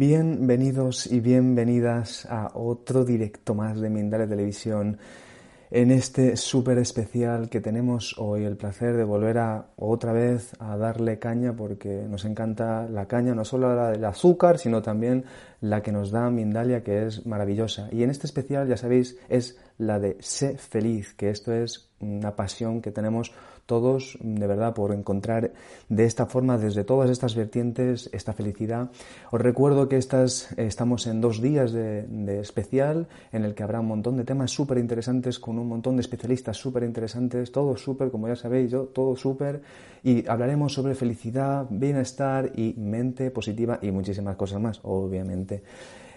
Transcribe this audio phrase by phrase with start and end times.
[0.00, 4.96] Bienvenidos y bienvenidas a otro directo más de Mindalia Televisión.
[5.70, 10.78] En este súper especial que tenemos hoy el placer de volver a otra vez a
[10.78, 15.26] darle caña porque nos encanta la caña, no solo la del azúcar, sino también
[15.60, 17.90] la que nos da Mindalia, que es maravillosa.
[17.92, 22.34] Y en este especial, ya sabéis, es la de Sé feliz, que esto es una
[22.34, 23.34] pasión que tenemos
[23.70, 25.52] todos, de verdad, por encontrar
[25.88, 28.90] de esta forma, desde todas estas vertientes, esta felicidad.
[29.30, 33.86] Os recuerdo que estas, estamos en dos días de, especial, en el que habrá un
[33.86, 38.26] montón de temas súper interesantes, con un montón de especialistas súper interesantes, todo súper, como
[38.26, 39.62] ya sabéis, yo, todo súper,
[40.02, 45.62] y hablaremos sobre felicidad, bienestar y mente positiva y muchísimas cosas más, obviamente.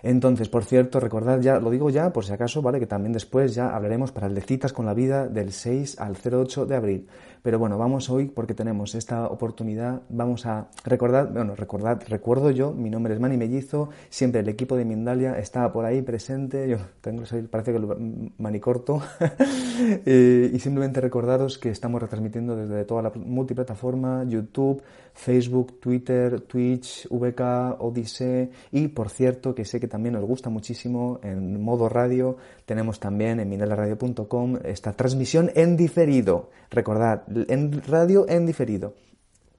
[0.04, 2.78] Entonces, por cierto, recordad ya, lo digo ya por si acaso, ¿vale?
[2.78, 6.18] Que también después ya hablaremos para el de citas con la vida del 6 al
[6.18, 7.08] 08 de abril.
[7.44, 12.72] Pero bueno, vamos hoy porque tenemos esta oportunidad, vamos a recordar, bueno, recordad, recuerdo yo,
[12.72, 16.78] mi nombre es Manny Mellizo, siempre el equipo de Mindalia está por ahí presente, yo
[17.02, 17.98] tengo, parece que lo
[18.38, 19.02] manicorto,
[20.06, 24.82] y simplemente recordaros que estamos retransmitiendo desde toda la multiplataforma, YouTube,
[25.14, 31.20] Facebook, Twitter, Twitch, VK, Odyssey, y por cierto que sé que también os gusta muchísimo
[31.24, 36.50] en modo radio, tenemos también en minelaradio.com esta transmisión en diferido.
[36.70, 38.96] Recordad, en radio en diferido.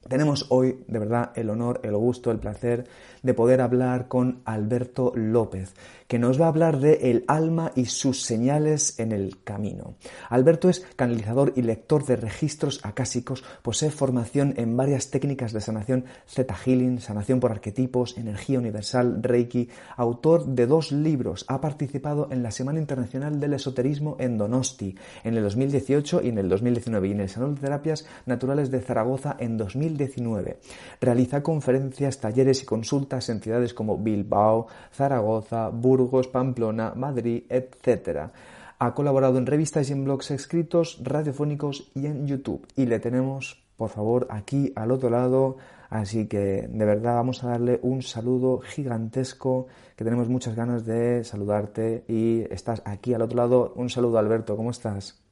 [0.08, 2.84] Tenemos hoy, de verdad, el honor, el gusto, el placer
[3.24, 5.74] de poder hablar con Alberto López
[6.08, 9.94] que nos va a hablar de el alma y sus señales en el camino.
[10.28, 16.04] Alberto es canalizador y lector de registros acásicos, posee formación en varias técnicas de sanación,
[16.28, 22.42] Zeta Healing, sanación por arquetipos, energía universal, Reiki, autor de dos libros, ha participado en
[22.42, 27.12] la Semana Internacional del Esoterismo en Donosti en el 2018 y en el 2019 y
[27.12, 30.58] en el Salón de Terapias Naturales de Zaragoza en 2019.
[31.00, 38.30] Realiza conferencias, talleres y consultas en ciudades como Bilbao, Zaragoza, Burgos, Pamplona, Madrid, etc.
[38.78, 42.66] Ha colaborado en revistas y en blogs escritos, radiofónicos y en YouTube.
[42.76, 45.56] Y le tenemos, por favor, aquí al otro lado.
[45.90, 51.22] Así que de verdad vamos a darle un saludo gigantesco, que tenemos muchas ganas de
[51.22, 53.72] saludarte y estás aquí al otro lado.
[53.76, 55.23] Un saludo Alberto, ¿cómo estás?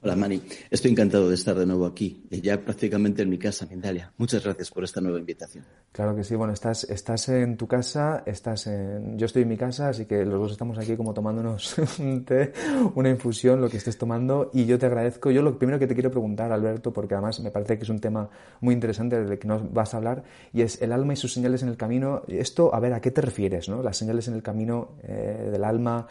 [0.00, 4.12] Hola Mani, estoy encantado de estar de nuevo aquí, ya prácticamente en mi casa, Mindalia.
[4.16, 5.64] Muchas gracias por esta nueva invitación.
[5.90, 9.18] Claro que sí, bueno, estás, estás en tu casa, estás en...
[9.18, 12.52] yo estoy en mi casa, así que los dos estamos aquí como tomándonos un té,
[12.94, 15.32] una infusión, lo que estés tomando, y yo te agradezco.
[15.32, 17.98] Yo lo primero que te quiero preguntar, Alberto, porque además me parece que es un
[17.98, 20.22] tema muy interesante del que nos vas a hablar,
[20.52, 22.22] y es el alma y sus señales en el camino.
[22.28, 23.82] Esto, a ver, ¿a qué te refieres, no?
[23.82, 26.06] Las señales en el camino eh, del alma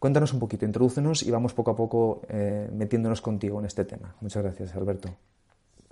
[0.00, 4.16] Cuéntanos un poquito, introdúcenos y vamos poco a poco eh, metiéndonos contigo en este tema.
[4.22, 5.14] Muchas gracias, Alberto.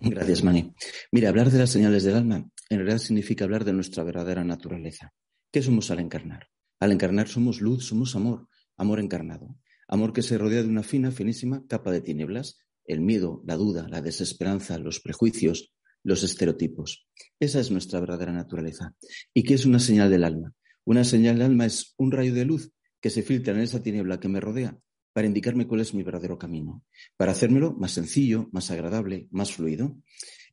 [0.01, 0.73] Gracias, Mani.
[1.13, 5.13] Mira, hablar de las señales del alma en realidad significa hablar de nuestra verdadera naturaleza.
[5.53, 6.49] ¿Qué somos al encarnar?
[6.81, 8.49] Al encarnar somos luz, somos amor,
[8.79, 9.59] amor encarnado.
[9.87, 13.89] Amor que se rodea de una fina, finísima capa de tinieblas, el miedo, la duda,
[13.91, 17.07] la desesperanza, los prejuicios, los estereotipos.
[17.39, 18.95] Esa es nuestra verdadera naturaleza.
[19.35, 20.55] ¿Y qué es una señal del alma?
[20.87, 24.21] Una señal del alma es un rayo de luz que se filtra en esa tiniebla
[24.21, 24.79] que me rodea
[25.13, 26.85] para indicarme cuál es mi verdadero camino,
[27.17, 29.97] para hacérmelo más sencillo, más agradable, más fluido.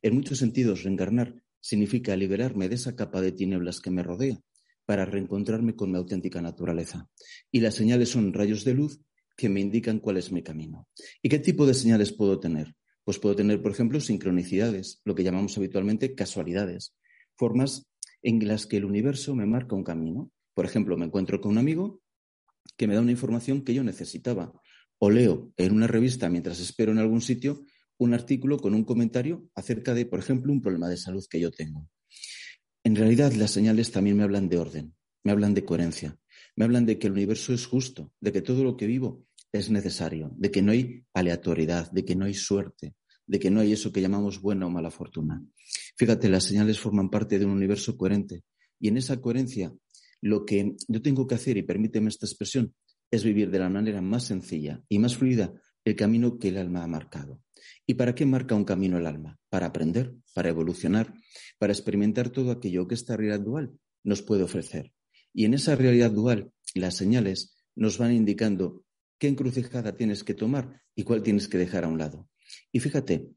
[0.02, 4.40] En muchos sentidos, reencarnar significa liberarme de esa capa de tinieblas que me rodea
[4.84, 7.08] para reencontrarme con mi auténtica naturaleza.
[7.50, 9.00] Y las señales son rayos de luz
[9.36, 10.88] que me indican cuál es mi camino.
[11.22, 12.74] ¿Y qué tipo de señales puedo tener?
[13.04, 16.94] Pues puedo tener, por ejemplo, sincronicidades, lo que llamamos habitualmente casualidades,
[17.36, 17.86] formas
[18.22, 20.30] en las que el universo me marca un camino.
[20.54, 22.00] Por ejemplo, me encuentro con un amigo
[22.76, 24.52] que me da una información que yo necesitaba.
[24.98, 27.64] O leo en una revista mientras espero en algún sitio
[27.98, 31.50] un artículo con un comentario acerca de, por ejemplo, un problema de salud que yo
[31.50, 31.88] tengo.
[32.84, 36.18] En realidad, las señales también me hablan de orden, me hablan de coherencia,
[36.54, 39.70] me hablan de que el universo es justo, de que todo lo que vivo es
[39.70, 42.94] necesario, de que no hay aleatoriedad, de que no hay suerte,
[43.26, 45.42] de que no hay eso que llamamos buena o mala fortuna.
[45.96, 48.44] Fíjate, las señales forman parte de un universo coherente
[48.78, 49.74] y en esa coherencia
[50.20, 52.74] lo que yo tengo que hacer, y permíteme esta expresión,
[53.10, 55.52] es vivir de la manera más sencilla y más fluida
[55.84, 57.40] el camino que el alma ha marcado.
[57.86, 59.38] ¿Y para qué marca un camino el alma?
[59.48, 61.14] Para aprender, para evolucionar,
[61.58, 64.92] para experimentar todo aquello que esta realidad dual nos puede ofrecer.
[65.32, 68.84] Y en esa realidad dual, las señales nos van indicando
[69.18, 72.28] qué encrucijada tienes que tomar y cuál tienes que dejar a un lado.
[72.72, 73.28] Y fíjate,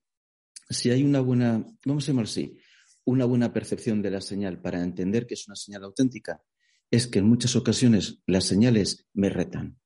[0.70, 2.58] si hay una buena, vamos a llamar así,
[3.06, 6.42] una buena percepción de la señal para entender que es una señal auténtica,
[6.92, 9.80] es que en muchas ocasiones las señales me retan.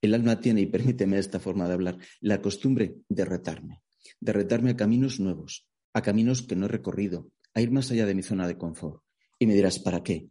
[0.00, 3.82] El alma tiene, y permíteme esta forma de hablar, la costumbre de retarme,
[4.20, 8.06] de retarme a caminos nuevos, a caminos que no he recorrido, a ir más allá
[8.06, 9.02] de mi zona de confort.
[9.38, 10.30] Y me dirás, ¿para qué?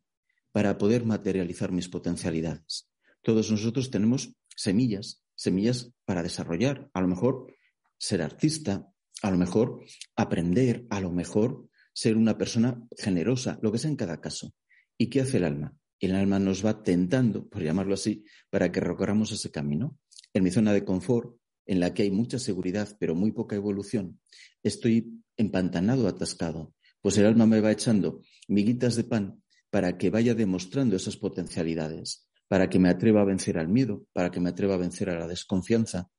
[0.51, 2.89] Para poder materializar mis potencialidades.
[3.21, 7.53] Todos nosotros tenemos semillas, semillas para desarrollar, a lo mejor
[7.97, 8.89] ser artista,
[9.21, 9.83] a lo mejor
[10.15, 14.53] aprender, a lo mejor ser una persona generosa, lo que sea en cada caso.
[14.97, 15.75] ¿Y qué hace el alma?
[15.99, 19.97] El alma nos va tentando, por llamarlo así, para que recorramos ese camino.
[20.33, 24.19] En mi zona de confort, en la que hay mucha seguridad, pero muy poca evolución,
[24.63, 26.73] estoy empantanado, atascado.
[27.01, 32.27] Pues el alma me va echando miguitas de pan para que vaya demostrando esas potencialidades,
[32.47, 35.19] para que me atreva a vencer al miedo, para que me atreva a vencer a
[35.19, 36.09] la desconfianza,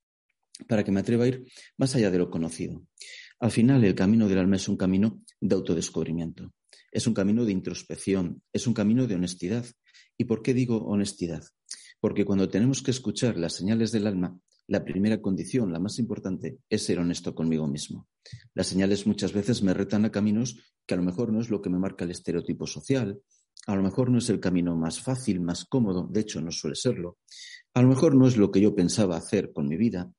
[0.67, 1.45] para que me atreva a ir
[1.77, 2.85] más allá de lo conocido.
[3.41, 6.53] Al final, el camino del alma es un camino de autodescubrimiento,
[6.99, 9.65] es un camino de introspección, es un camino de honestidad.
[10.17, 11.45] ¿Y por qué digo honestidad?
[12.01, 14.37] Porque cuando tenemos que escuchar las señales del alma,
[14.67, 18.09] la primera condición, la más importante, es ser honesto conmigo mismo.
[18.53, 21.63] Las señales muchas veces me retan a caminos que a lo mejor no es lo
[21.63, 23.23] que me marca el estereotipo social,
[23.69, 26.75] a lo mejor no es el camino más fácil, más cómodo, de hecho no suele
[26.75, 27.19] serlo,
[27.75, 30.13] a lo mejor no es lo que yo pensaba hacer con mi vida,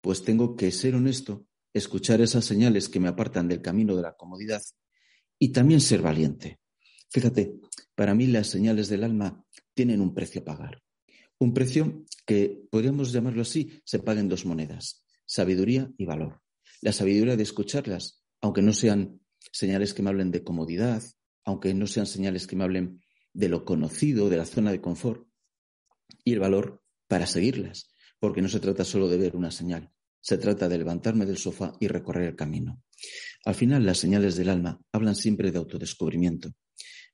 [0.00, 4.16] pues tengo que ser honesto, escuchar esas señales que me apartan del camino de la
[4.16, 4.62] comodidad
[5.38, 6.60] y también ser valiente.
[7.10, 7.54] Fíjate,
[7.94, 9.44] para mí las señales del alma
[9.74, 10.82] tienen un precio a pagar.
[11.38, 16.40] Un precio que, podríamos llamarlo así, se paga en dos monedas, sabiduría y valor.
[16.80, 19.20] La sabiduría de escucharlas, aunque no sean
[19.52, 21.02] señales que me hablen de comodidad,
[21.44, 23.00] aunque no sean señales que me hablen
[23.32, 25.28] de lo conocido, de la zona de confort,
[26.24, 30.38] y el valor para seguirlas, porque no se trata solo de ver una señal, se
[30.38, 32.82] trata de levantarme del sofá y recorrer el camino.
[33.44, 36.50] Al final, las señales del alma hablan siempre de autodescubrimiento,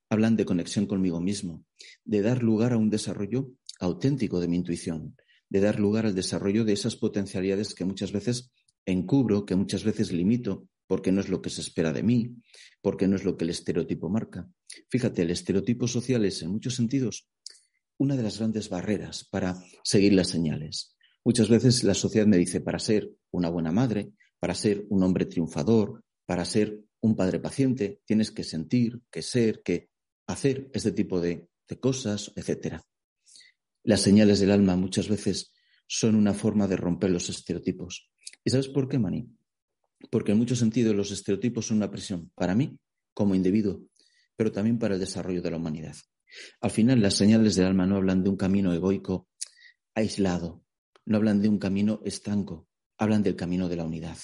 [0.08, 1.64] hablan de conexión conmigo mismo,
[2.04, 5.16] de dar lugar a un desarrollo auténtico de mi intuición,
[5.48, 8.50] de dar lugar al desarrollo de esas potencialidades que muchas veces
[8.86, 12.36] encubro, que muchas veces limito, porque no es lo que se espera de mí,
[12.82, 14.48] porque no es lo que el estereotipo marca.
[14.90, 17.28] Fíjate, el estereotipo social es en muchos sentidos
[17.96, 20.93] una de las grandes barreras para seguir las señales.
[21.24, 25.24] Muchas veces la sociedad me dice, para ser una buena madre, para ser un hombre
[25.24, 29.88] triunfador, para ser un padre paciente, tienes que sentir, que ser, que
[30.26, 31.48] hacer este tipo de,
[31.80, 32.80] cosas, etc.
[33.82, 35.52] Las señales del alma muchas veces
[35.86, 38.10] son una forma de romper los estereotipos.
[38.44, 39.28] ¿Y sabes por qué, Mani?
[40.10, 42.78] Porque en muchos sentidos los estereotipos son una presión para mí
[43.12, 43.82] como individuo,
[44.36, 45.96] pero también para el desarrollo de la humanidad.
[46.60, 49.28] Al final, las señales del alma no hablan de un camino egoico
[49.94, 50.63] aislado,
[51.06, 52.68] no hablan de un camino estanco,
[52.98, 54.18] hablan del camino de la unidad.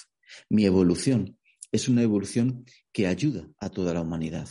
[0.49, 1.37] Mi evolución
[1.71, 4.49] es una evolución que ayuda a toda la humanidad.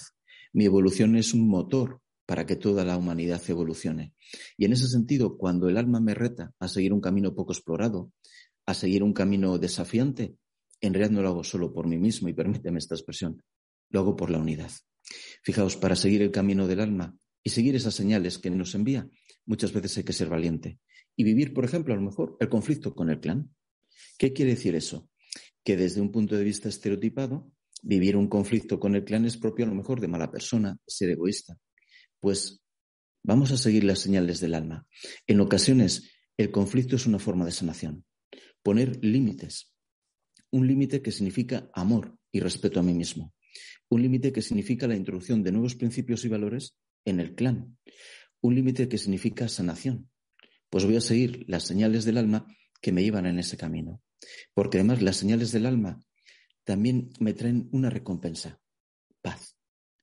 [0.53, 4.15] Mi evolución es un motor para que toda la humanidad evolucione.
[4.57, 8.13] Y en ese sentido, cuando el alma me reta a seguir un camino poco explorado,
[8.67, 10.37] a seguir un camino desafiante,
[10.81, 13.43] en realidad no lo hago solo por mí mismo, y permíteme esta expresión,
[13.91, 14.71] lo hago por la unidad.
[15.43, 19.09] Fijaos, para seguir el camino del alma y seguir esas señales que nos envía,
[19.45, 20.79] muchas veces hay que ser valiente.
[21.17, 23.55] Y vivir, por ejemplo, a lo mejor el conflicto con el clan.
[24.19, 25.11] ¿Qué quiere decir eso?
[25.64, 27.52] Que desde un punto de vista estereotipado,
[27.83, 31.11] vivir un conflicto con el clan es propio a lo mejor de mala persona, ser
[31.11, 31.57] egoísta.
[32.21, 32.62] Pues
[33.23, 34.87] vamos a seguir las señales del alma.
[35.26, 38.05] En ocasiones, el conflicto es una forma de sanación.
[38.62, 39.75] Poner límites.
[40.50, 43.35] Un límite que significa amor y respeto a mí mismo.
[43.88, 47.79] Un límite que significa la introducción de nuevos principios y valores en el clan.
[48.40, 50.10] Un límite que significa sanación.
[50.71, 52.47] Pues voy a seguir las señales del alma
[52.81, 54.00] que me llevan en ese camino.
[54.55, 56.00] Porque además las señales del alma
[56.65, 58.61] también me traen una recompensa,
[59.21, 59.57] paz.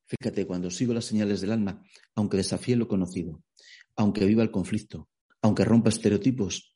[0.06, 1.84] Fíjate, cuando sigo las señales del alma,
[2.16, 3.44] aunque desafíe lo conocido,
[3.96, 5.10] aunque viva el conflicto,
[5.42, 6.76] aunque rompa estereotipos,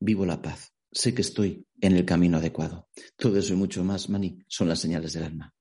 [0.00, 0.72] vivo la paz.
[0.90, 2.88] Sé que estoy en el camino adecuado.
[3.16, 5.54] Todo eso y mucho más, Mani, son las señales del alma.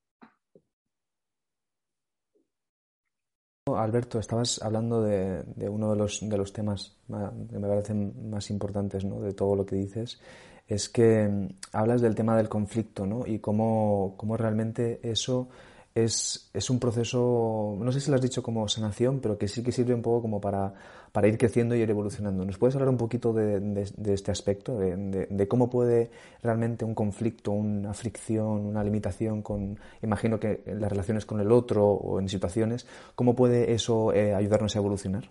[3.68, 9.06] Alberto, estabas hablando de, uno de los, de los temas que me parecen más importantes
[9.06, 9.22] ¿no?
[9.22, 10.20] de todo lo que dices,
[10.68, 13.24] es que mm, hablas del tema del conflicto ¿no?
[13.28, 15.50] y cómo, cómo realmente eso
[15.94, 19.62] es, es, un proceso, no sé si lo has dicho como sanación, pero que sí
[19.62, 20.74] que sirve un poco como para,
[21.12, 22.46] para ir creciendo y ir evolucionando.
[22.46, 26.96] ¿Nos puedes hablar un poquito de, de, este aspecto, de, de, cómo puede realmente un
[26.96, 32.20] conflicto, una fricción, una limitación con, imagino que en las relaciones con el otro o
[32.20, 35.30] en situaciones, cómo puede eso eh, ayudarnos a evolucionar?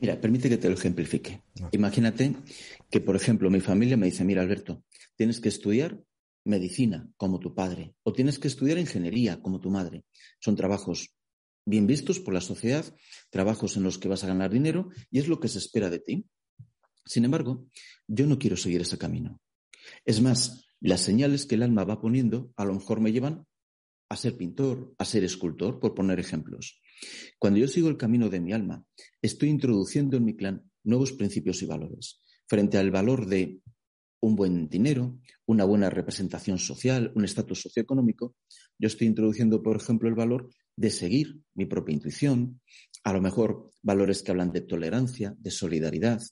[0.00, 1.40] Mira, permite que te lo ejemplifique.
[1.70, 2.34] Imagínate
[2.90, 4.82] que, por ejemplo, mi familia me dice, mira, Alberto,
[5.16, 5.98] tienes que estudiar
[6.44, 10.04] medicina como tu padre o tienes que estudiar ingeniería como tu madre.
[10.40, 11.14] Son trabajos
[11.66, 12.84] bien vistos por la sociedad,
[13.30, 15.98] trabajos en los que vas a ganar dinero y es lo que se espera de
[15.98, 16.26] ti.
[17.06, 17.66] Sin embargo,
[18.06, 19.40] yo no quiero seguir ese camino.
[20.04, 23.46] Es más, las señales que el alma va poniendo a lo mejor me llevan
[24.08, 26.80] a ser pintor, a ser escultor, por poner ejemplos.
[27.38, 28.84] Cuando yo sigo el camino de mi alma,
[29.20, 32.20] estoy introduciendo en mi clan nuevos principios y valores.
[32.46, 33.60] Frente al valor de
[34.24, 38.36] un buen dinero, una buena representación social, un estatus socioeconómico,
[38.78, 42.60] yo estoy introduciendo, por ejemplo, el valor de seguir mi propia intuición,
[43.04, 46.22] a lo mejor valores que hablan de tolerancia, de solidaridad.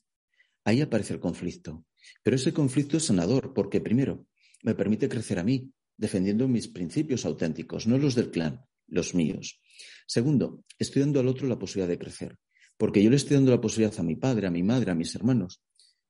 [0.65, 1.85] Ahí aparece el conflicto.
[2.23, 4.25] Pero ese conflicto es sanador porque, primero,
[4.63, 9.61] me permite crecer a mí, defendiendo mis principios auténticos, no los del clan, los míos.
[10.07, 12.37] Segundo, estoy dando al otro la posibilidad de crecer,
[12.77, 15.13] porque yo le estoy dando la posibilidad a mi padre, a mi madre, a mis
[15.15, 15.61] hermanos,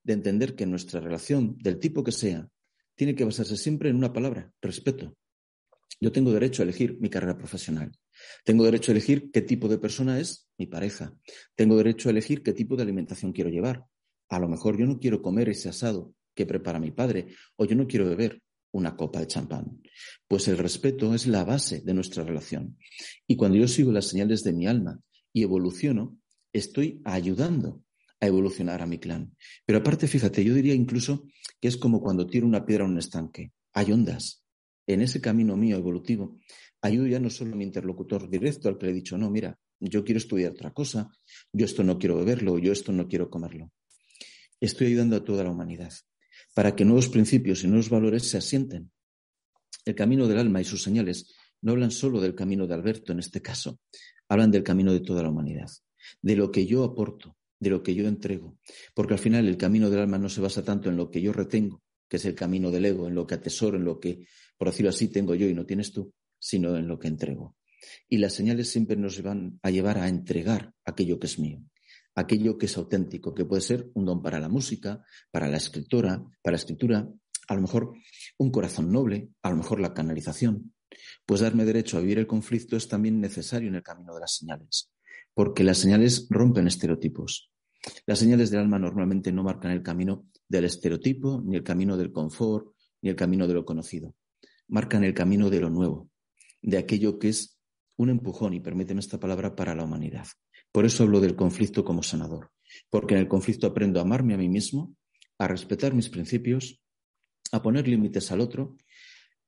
[0.04, 2.48] de entender que nuestra relación, del tipo que sea,
[2.96, 5.16] tiene que basarse siempre en una palabra, respeto.
[6.00, 7.92] Yo tengo derecho a elegir mi carrera profesional.
[8.44, 11.14] Tengo derecho a elegir qué tipo de persona es mi pareja.
[11.56, 13.86] Tengo derecho a elegir qué tipo de alimentación quiero llevar.
[14.30, 17.76] A lo mejor yo no quiero comer ese asado que prepara mi padre o yo
[17.76, 18.42] no quiero beber
[18.72, 19.82] una copa de champán.
[20.28, 22.78] Pues el respeto es la base de nuestra relación.
[23.28, 25.00] Y cuando yo sigo las señales de mi alma
[25.32, 26.18] y evoluciono,
[26.52, 27.82] estoy ayudando
[28.24, 29.36] a evolucionar a mi clan.
[29.66, 31.28] Pero aparte, fíjate, yo diría incluso
[31.60, 33.52] que es como cuando tiro una piedra a un estanque.
[33.74, 34.46] Hay ondas.
[34.88, 36.40] En ese camino mío evolutivo,
[36.82, 39.60] ayudo ya no solo a mi interlocutor directo al que le he dicho, no, mira,
[39.80, 41.12] yo quiero estudiar otra cosa,
[41.52, 43.72] yo esto no quiero beberlo, yo esto no quiero comerlo.
[44.62, 45.92] Estoy ayudando a toda la humanidad
[46.54, 48.90] para que nuevos principios y nuevos valores se asienten.
[49.84, 53.20] El camino del alma y sus señales no hablan solo del camino de Alberto en
[53.20, 53.80] este caso,
[54.30, 55.70] hablan del camino de toda la humanidad,
[56.22, 58.58] de lo que yo aporto, de lo que yo entrego.
[58.94, 61.34] Porque al final el camino del alma no se basa tanto en lo que yo
[61.34, 64.28] retengo, que es el camino del ego, en lo que atesoro, en lo que,
[64.58, 67.58] por decirlo así, tengo yo y no tienes tú, sino en lo que entrego.
[68.08, 71.64] Y las señales siempre nos van a llevar a entregar aquello que es mío,
[72.16, 76.24] aquello que es auténtico, que puede ser un don para la música, para la escritura,
[76.42, 77.10] para la escritura,
[77.48, 77.94] a lo mejor
[78.38, 80.74] un corazón noble, a lo mejor la canalización.
[81.26, 84.36] Pues darme derecho a vivir el conflicto es también necesario en el camino de las
[84.36, 84.92] señales,
[85.34, 87.53] porque las señales rompen estereotipos.
[88.06, 92.12] Las señales del alma normalmente no marcan el camino del estereotipo, ni el camino del
[92.12, 94.16] confort, ni el camino de lo conocido.
[94.68, 96.10] Marcan el camino de lo nuevo,
[96.62, 97.60] de aquello que es
[97.98, 100.26] un empujón, y permíteme esta palabra, para la humanidad.
[100.72, 102.52] Por eso hablo del conflicto como sanador,
[102.90, 104.96] porque en el conflicto aprendo a amarme a mí mismo,
[105.38, 106.82] a respetar mis principios,
[107.52, 108.76] a poner límites al otro.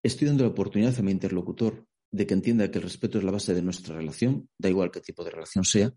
[0.03, 3.31] Estoy dando la oportunidad a mi interlocutor de que entienda que el respeto es la
[3.31, 5.91] base de nuestra relación, da igual qué tipo de relación sea,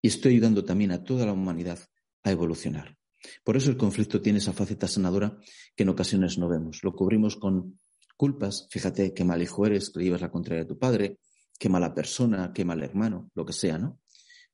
[0.00, 1.78] y estoy ayudando también a toda la humanidad
[2.22, 2.96] a evolucionar.
[3.44, 5.38] Por eso el conflicto tiene esa faceta sanadora
[5.74, 6.82] que en ocasiones no vemos.
[6.82, 7.78] Lo cubrimos con
[8.16, 11.18] culpas, fíjate qué mal hijo eres, que llevas la contraria de tu padre,
[11.58, 14.00] qué mala persona, qué mal hermano, lo que sea, ¿no?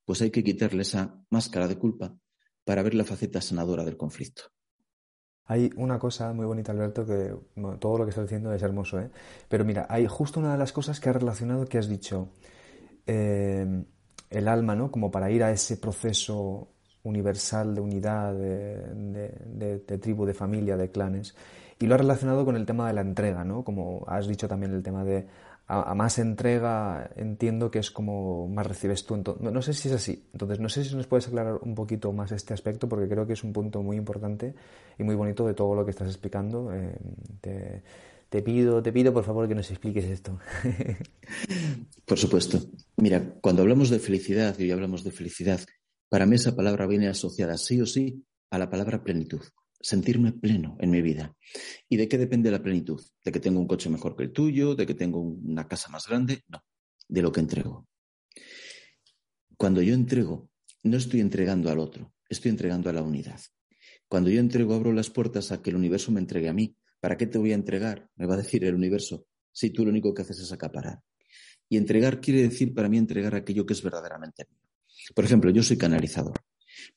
[0.04, 2.14] Pues hay que quitarle esa máscara de culpa
[2.64, 4.44] para ver la faceta sanadora del conflicto.
[5.46, 7.34] Hay una cosa muy bonita, Alberto, que
[7.78, 9.10] todo lo que estás diciendo es hermoso, ¿eh?
[9.48, 12.32] Pero mira, hay justo una de las cosas que has relacionado que has dicho.
[13.06, 13.84] Eh,
[14.34, 14.90] el alma, ¿no?
[14.90, 16.68] Como para ir a ese proceso
[17.04, 21.34] universal de unidad, de, tribu, de familia, de clanes.
[21.78, 23.62] Y lo ha relacionado con el tema de la entrega, ¿no?
[23.62, 25.26] Como has dicho también el tema de
[25.66, 29.16] a, más entrega entiendo que es como más recibes tú.
[29.40, 30.28] No, no, sé si es así.
[30.32, 33.32] Entonces, no sé si nos puedes aclarar un poquito más este aspecto porque creo que
[33.32, 34.54] es un punto muy importante
[34.98, 36.70] y muy bonito de todo lo que estás explicando.
[36.72, 37.82] Eh,
[38.42, 40.38] pido, te pido por favor que nos expliques esto.
[42.04, 42.60] Por supuesto.
[42.96, 45.60] Mira, cuando hablamos de felicidad y hoy hablamos de felicidad,
[46.08, 49.40] para mí esa palabra viene asociada sí o sí a la palabra plenitud.
[49.80, 51.34] Sentirme pleno en mi vida.
[51.88, 53.00] ¿Y de qué depende la plenitud?
[53.24, 54.74] ¿De que tengo un coche mejor que el tuyo?
[54.74, 56.42] ¿De que tengo una casa más grande?
[56.48, 56.62] No,
[57.08, 57.86] de lo que entrego.
[59.56, 60.50] Cuando yo entrego,
[60.82, 63.40] no estoy entregando al otro, estoy entregando a la unidad.
[64.08, 67.18] Cuando yo entrego, abro las puertas a que el universo me entregue a mí, ¿Para
[67.18, 68.08] qué te voy a entregar?
[68.16, 71.02] Me va a decir el universo, si tú lo único que haces es acaparar.
[71.68, 74.62] Y entregar quiere decir para mí entregar aquello que es verdaderamente mío.
[75.14, 76.32] Por ejemplo, yo soy canalizador.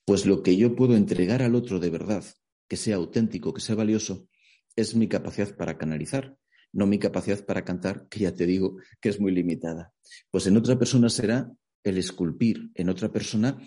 [0.05, 2.23] Pues lo que yo puedo entregar al otro de verdad,
[2.69, 4.29] que sea auténtico, que sea valioso,
[4.77, 6.37] es mi capacidad para canalizar,
[6.71, 9.91] no mi capacidad para cantar, que ya te digo que es muy limitada.
[10.31, 11.51] Pues en otra persona será
[11.83, 13.61] el esculpir, en otra persona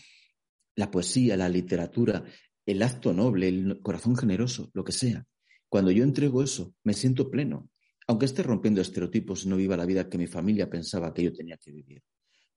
[0.75, 2.25] la poesía, la literatura,
[2.65, 5.27] el acto noble, el corazón generoso, lo que sea.
[5.71, 7.71] Cuando yo entrego eso, me siento pleno,
[8.09, 11.33] aunque esté rompiendo estereotipos y no viva la vida que mi familia pensaba que yo
[11.33, 12.03] tenía que vivir.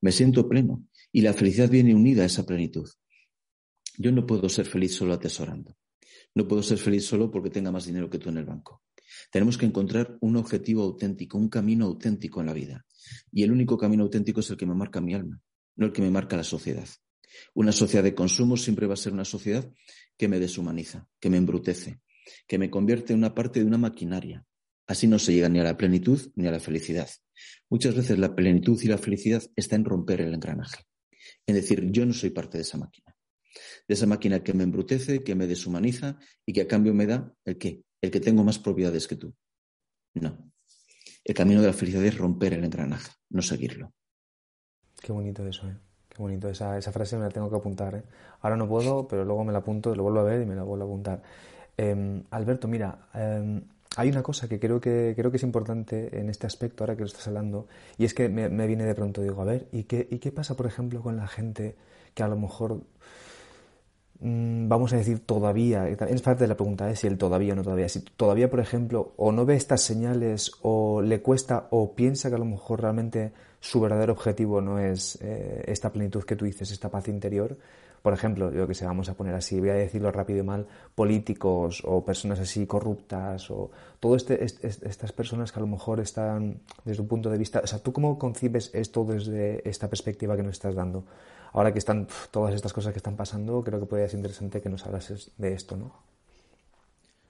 [0.01, 2.89] Me siento pleno y la felicidad viene unida a esa plenitud.
[3.99, 5.77] Yo no puedo ser feliz solo atesorando.
[6.33, 8.81] No puedo ser feliz solo porque tenga más dinero que tú en el banco.
[9.31, 12.83] Tenemos que encontrar un objetivo auténtico, un camino auténtico en la vida.
[13.31, 15.39] Y el único camino auténtico es el que me marca mi alma,
[15.75, 16.87] no el que me marca la sociedad.
[17.53, 19.71] Una sociedad de consumo siempre va a ser una sociedad
[20.17, 22.01] que me deshumaniza, que me embrutece,
[22.47, 24.45] que me convierte en una parte de una maquinaria.
[24.87, 27.09] Así no se llega ni a la plenitud ni a la felicidad.
[27.69, 30.83] Muchas veces la plenitud y la felicidad está en romper el engranaje.
[31.47, 33.15] En decir, yo no soy parte de esa máquina.
[33.87, 37.33] De esa máquina que me embrutece, que me deshumaniza y que a cambio me da
[37.45, 37.83] el qué?
[38.01, 39.33] El que tengo más propiedades que tú.
[40.15, 40.51] No.
[41.23, 43.93] El camino de la felicidad es romper el engranaje, no seguirlo.
[45.01, 45.77] Qué bonito eso, ¿eh?
[46.09, 46.49] Qué bonito.
[46.49, 48.03] Esa, esa frase me la tengo que apuntar, ¿eh?
[48.41, 50.63] Ahora no puedo, pero luego me la apunto, lo vuelvo a ver y me la
[50.63, 51.23] vuelvo a apuntar.
[51.77, 53.61] Em, Alberto, mira, em,
[53.95, 57.01] hay una cosa que creo, que creo que es importante en este aspecto, ahora que
[57.01, 60.07] lo estás hablando, y es que me, viene de pronto, digo, a ver, ¿y qué,
[60.09, 61.75] ¿y qué pasa, por ejemplo, con la gente
[62.13, 62.81] que a lo mejor
[64.19, 67.01] mm, vamos a decir todavía, es parte de la pregunta, es ¿eh?
[67.01, 70.51] si el todavía o no todavía, si todavía, por ejemplo, o no ve estas señales
[70.61, 75.17] o le cuesta o piensa que a lo mejor realmente su verdadero objetivo no es
[75.21, 77.57] eh, esta plenitud que tú dices, esta paz interior,
[78.03, 80.67] por ejemplo, yo que sé, vamos a poner así, voy a decirlo rápido y mal,
[80.93, 86.59] políticos o personas así corruptas o todas este, estas personas que a lo mejor están
[86.83, 90.43] desde un punto de vista, o sea, ¿tú cómo concibes esto desde esta perspectiva que
[90.43, 91.05] nos estás dando?
[91.53, 94.69] Ahora que están todas estas cosas que están pasando, creo que podría ser interesante que
[94.69, 96.03] nos hablases de esto, ¿no?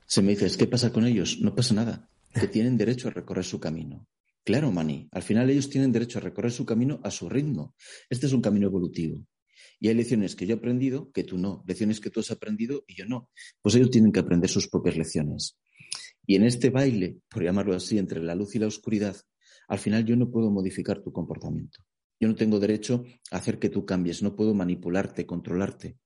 [0.08, 1.38] Se me dices, ¿qué pasa con ellos?
[1.40, 4.08] No pasa nada, que tienen derecho a recorrer su camino.
[4.44, 7.76] Claro, Mani, al final ellos tienen derecho a recorrer su camino a su ritmo.
[8.10, 9.24] Este es un camino evolutivo.
[9.84, 12.86] Y hay lecciones que yo he aprendido que tú no, lecciones que tú has aprendido
[12.88, 13.30] y yo no.
[13.62, 15.60] Pues ellos tienen que aprender sus propias lecciones.
[16.26, 19.18] Y en este baile, por llamarlo así, entre la luz y la oscuridad,
[19.68, 21.84] al final yo no puedo modificar tu comportamiento.
[22.18, 25.98] Yo no tengo derecho a hacer que tú cambies, no puedo manipularte, controlarte.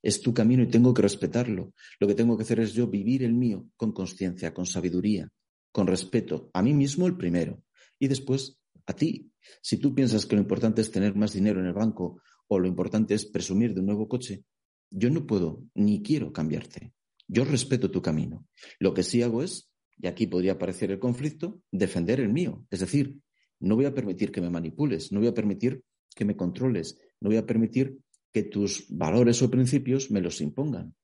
[0.00, 1.72] Es tu camino y tengo que respetarlo.
[1.98, 5.28] Lo que tengo que hacer es yo vivir el mío con conciencia, con sabiduría,
[5.72, 7.64] con respeto, a mí mismo el primero
[7.98, 9.32] y después a ti.
[9.60, 12.68] Si tú piensas que lo importante es tener más dinero en el banco o lo
[12.68, 14.44] importante es presumir de un nuevo coche,
[14.90, 16.92] yo no puedo ni quiero cambiarte.
[17.26, 18.46] Yo respeto tu camino.
[18.78, 22.66] Lo que sí hago es, y aquí podría aparecer el conflicto, defender el mío.
[22.70, 23.18] Es decir,
[23.60, 25.82] no voy a permitir que me manipules, no voy a permitir
[26.14, 27.98] que me controles, no voy a permitir
[28.32, 30.94] que tus valores o principios me los impongan.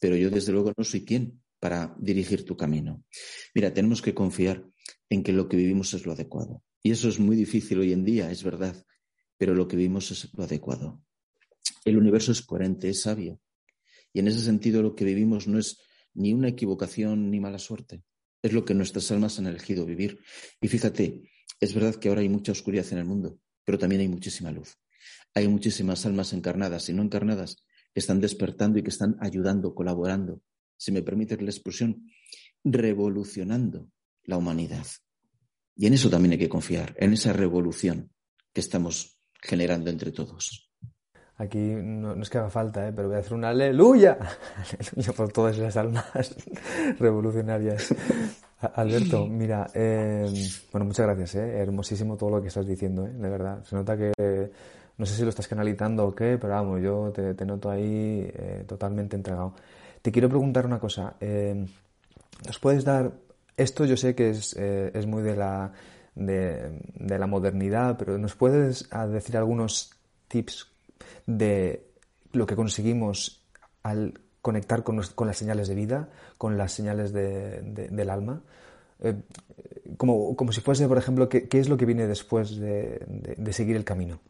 [0.00, 3.04] Pero yo desde luego no soy quien para dirigir tu camino.
[3.54, 4.66] Mira, tenemos que confiar
[5.08, 6.62] en que lo que vivimos es lo adecuado.
[6.82, 8.82] Y eso es muy difícil hoy en día, es verdad
[9.40, 11.02] pero lo que vimos es lo adecuado.
[11.86, 13.40] El universo es coherente, es sabio.
[14.12, 15.78] Y en ese sentido lo que vivimos no es
[16.12, 18.04] ni una equivocación ni mala suerte.
[18.42, 20.20] Es lo que nuestras almas han elegido vivir.
[20.60, 21.22] Y fíjate,
[21.58, 24.76] es verdad que ahora hay mucha oscuridad en el mundo, pero también hay muchísima luz.
[25.32, 30.42] Hay muchísimas almas encarnadas y no encarnadas que están despertando y que están ayudando, colaborando,
[30.76, 32.10] si me permite la expresión,
[32.62, 33.90] revolucionando
[34.24, 34.86] la humanidad.
[35.76, 38.12] Y en eso también hay que confiar, en esa revolución
[38.52, 40.70] que estamos generando entre todos.
[41.36, 42.92] Aquí no, es que haga falta, ¿eh?
[42.94, 44.18] pero voy a hacer un aleluya,
[44.78, 46.04] aleluya por todas esas almas
[46.98, 47.94] revolucionarias.
[48.74, 50.34] Alberto, mira, em,
[50.70, 51.58] bueno, muchas gracias, ¿eh?
[51.60, 53.12] hermosísimo todo lo que estás diciendo, ¿eh?
[53.12, 53.64] de verdad.
[53.64, 54.12] Se nota que,
[54.98, 58.64] no sé si lo estás canalizando o qué, pero vamos, yo te, noto ahí eh,
[58.68, 59.54] totalmente entregado.
[60.02, 61.66] Te quiero preguntar una cosa, em,
[62.46, 63.12] ¿nos puedes dar,
[63.56, 65.72] esto yo sé que es, eh, es muy de la
[66.20, 69.90] de, la modernidad, pero ¿nos puedes ah, decir algunos
[70.28, 70.68] tips
[71.26, 71.86] de
[72.32, 73.42] lo que conseguimos
[73.82, 78.42] al conectar con, las señales de vida, con las señales del alma?
[79.00, 79.14] Eh,
[79.96, 83.84] como, si fuese, por ejemplo, ¿qué, es lo que viene después de, de seguir el
[83.84, 84.20] camino?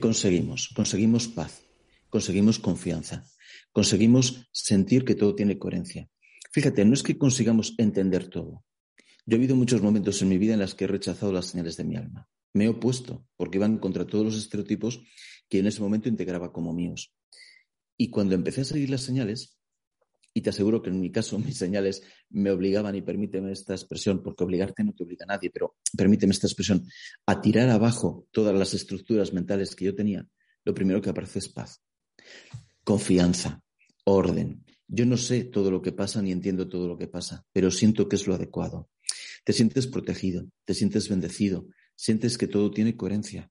[0.00, 1.62] Conseguimos, conseguimos paz,
[2.10, 3.24] conseguimos confianza,
[3.72, 6.08] conseguimos sentir que todo tiene coherencia.
[6.52, 8.62] Fíjate, no es que consigamos entender todo,
[9.26, 11.76] yo he habido muchos momentos en mi vida en los que he rechazado las señales
[11.76, 12.28] de mi alma.
[12.54, 15.02] Me he opuesto porque iban contra todos los estereotipos
[15.48, 17.12] que en ese momento integraba como míos.
[17.96, 19.58] Y cuando empecé a seguir las señales,
[20.32, 24.22] y te aseguro que en mi caso mis señales me obligaban, y permíteme esta expresión,
[24.22, 26.86] porque obligarte no te obliga a nadie, pero permíteme esta expresión,
[27.26, 30.24] a tirar abajo todas las estructuras mentales que yo tenía,
[30.64, 31.82] lo primero que aparece es paz,
[32.84, 33.60] confianza,
[34.04, 34.64] orden.
[34.86, 38.08] Yo no sé todo lo que pasa ni entiendo todo lo que pasa, pero siento
[38.08, 38.88] que es lo adecuado.
[39.46, 43.50] Te sientes protegido, te sientes bendecido, sientes que todo tiene coherencia.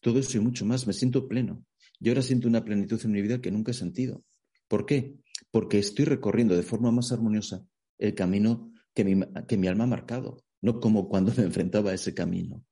[0.00, 1.64] Todo eso y mucho más, me siento pleno.
[1.98, 4.22] Yo ahora siento una plenitud en mi vida que nunca he sentido.
[4.68, 5.16] ¿Por qué?
[5.50, 7.64] porque estoy recorriendo de forma más armoniosa
[7.98, 11.94] el camino que mi, que mi alma ha marcado, no como cuando me enfrentaba a
[11.94, 12.64] ese camino.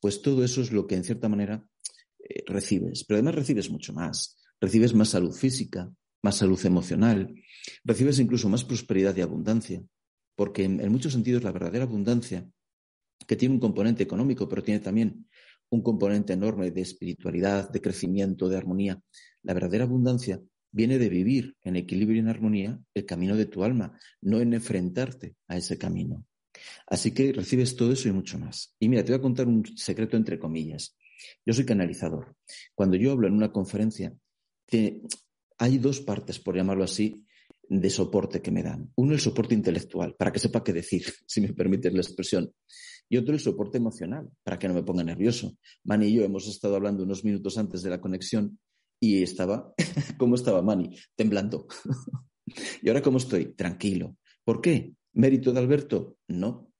[0.00, 1.64] Pues todo eso es lo que en cierta manera
[2.18, 4.36] eh, recibes, pero además recibes mucho más.
[4.60, 5.90] Recibes más salud física,
[6.22, 7.34] más salud emocional,
[7.84, 9.82] recibes incluso más prosperidad y abundancia,
[10.34, 12.48] porque en, muchos sentidos la verdadera abundancia,
[13.26, 15.26] que tiene un componente económico, pero tiene también
[15.70, 19.00] un componente enorme de espiritualidad, de crecimiento, de armonía,
[19.42, 20.40] la verdadera abundancia
[20.72, 24.54] viene de vivir en equilibrio y en armonía el camino de tu alma, no en
[24.54, 26.24] enfrentarte a ese camino.
[26.86, 28.74] Así que recibes todo eso y mucho más.
[28.78, 30.96] Y mira, te voy a contar un secreto entre comillas.
[31.44, 32.36] Yo soy canalizador.
[32.74, 34.14] Cuando yo hablo en una conferencia,
[35.58, 37.24] hay dos partes, por llamarlo así,
[37.70, 38.92] de soporte que me dan.
[38.96, 42.52] Uno, el soporte intelectual, para que sepa qué decir, si me permites la expresión.
[43.08, 45.56] Y otro, el soporte emocional, para que no me ponga nervioso.
[45.84, 48.58] Mani y yo hemos estado hablando unos minutos antes de la conexión
[49.00, 49.72] y estaba,
[50.18, 50.96] ¿cómo estaba Mani?
[51.16, 51.66] Temblando.
[52.82, 53.54] ¿Y ahora cómo estoy?
[53.54, 54.16] Tranquilo.
[54.44, 54.94] ¿Por qué?
[55.12, 56.18] ¿Mérito de Alberto?
[56.28, 56.72] No.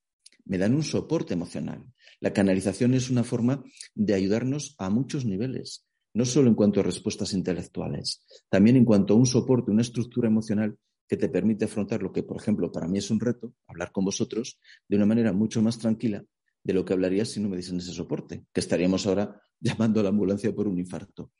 [0.44, 1.84] Me dan un soporte emocional.
[2.18, 3.62] La canalización es una forma
[3.94, 9.14] de ayudarnos a muchos niveles, no solo en cuanto a respuestas intelectuales, también en cuanto
[9.14, 10.76] a un soporte, una estructura emocional
[11.08, 14.04] que te permite afrontar lo que, por ejemplo, para mí es un reto, hablar con
[14.04, 16.24] vosotros de una manera mucho más tranquila
[16.62, 20.02] de lo que hablaría si no me diesen ese soporte, que estaríamos ahora llamando a
[20.02, 21.32] la ambulancia por un infarto.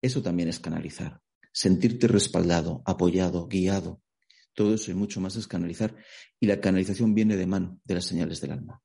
[0.00, 1.20] Eso también es canalizar.
[1.52, 4.00] Sentirte respaldado, apoyado, guiado.
[4.54, 5.96] Todo eso y mucho más es canalizar.
[6.38, 8.80] Y la canalización viene de mano de las señales del alma.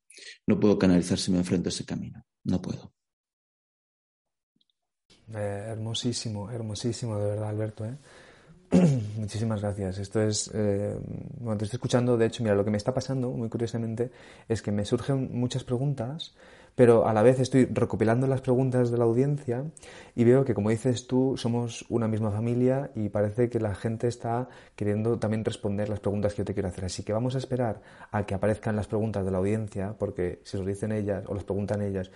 [0.46, 2.24] No puedo canalizar si me enfrento a ese camino.
[2.44, 2.92] No puedo.
[5.34, 7.84] Eh, hermosísimo, hermosísimo, de verdad, Alberto.
[7.84, 7.96] ¿eh?
[9.16, 9.98] Muchísimas gracias.
[9.98, 10.96] Esto es, eh,
[11.40, 14.10] bueno, te estoy escuchando, de hecho, mira, lo que me está pasando, muy curiosamente,
[14.48, 16.34] es que me surgen muchas preguntas
[16.76, 19.64] pero a la vez estoy recopilando las preguntas de la audiencia
[20.14, 24.08] y veo que, como dices tú, somos una misma familia y parece que la gente
[24.08, 26.84] está queriendo también responder las preguntas que yo te quiero hacer.
[26.84, 27.80] Así que vamos a esperar
[28.12, 31.44] a que aparezcan las preguntas de la audiencia, porque si lo dicen ellas o las
[31.44, 32.10] preguntan ellas,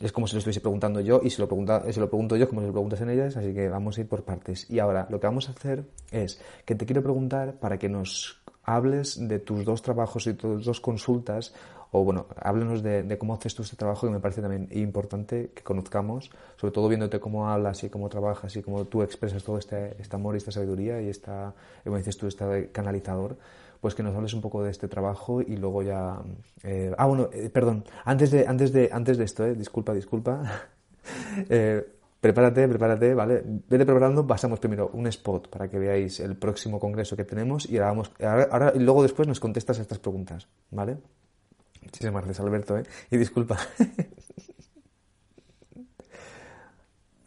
[0.00, 2.48] es como si lo estuviese preguntando yo y si lo, pregunta, si lo pregunto yo,
[2.48, 4.68] como si lo preguntas en ellas, así que vamos a ir por partes.
[4.68, 8.42] Y ahora, lo que vamos a hacer es que te quiero preguntar para que nos
[8.64, 11.54] hables de tus dos trabajos y tus dos consultas
[11.96, 15.62] o bueno, háblanos de, cómo haces tú este trabajo que me parece también importante que
[15.62, 19.94] conozcamos, sobre todo viéndote cómo hablas y cómo trabajas y cómo tú expresas todo este,
[20.02, 21.54] este amor y esta sabiduría y esta,
[21.84, 23.36] como dices tú, este canalizador,
[23.80, 26.20] pues que nos hables un poco de este trabajo y luego ya...
[26.64, 30.42] Eh, ah, bueno, eh, perdón, antes de, antes de, antes de esto, eh, disculpa, disculpa.
[32.20, 33.40] prepárate, prepárate, ¿vale?
[33.44, 37.78] Vete preparando, pasamos primero un spot para que veáis el próximo congreso que tenemos y
[37.78, 40.96] ahora, ahora, y luego después nos contestas estas preguntas, ¿vale?
[41.84, 42.84] Muchísimas gracias, Alberto, ¿eh?
[43.10, 43.58] Y disculpa.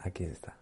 [0.00, 0.56] Aquí está.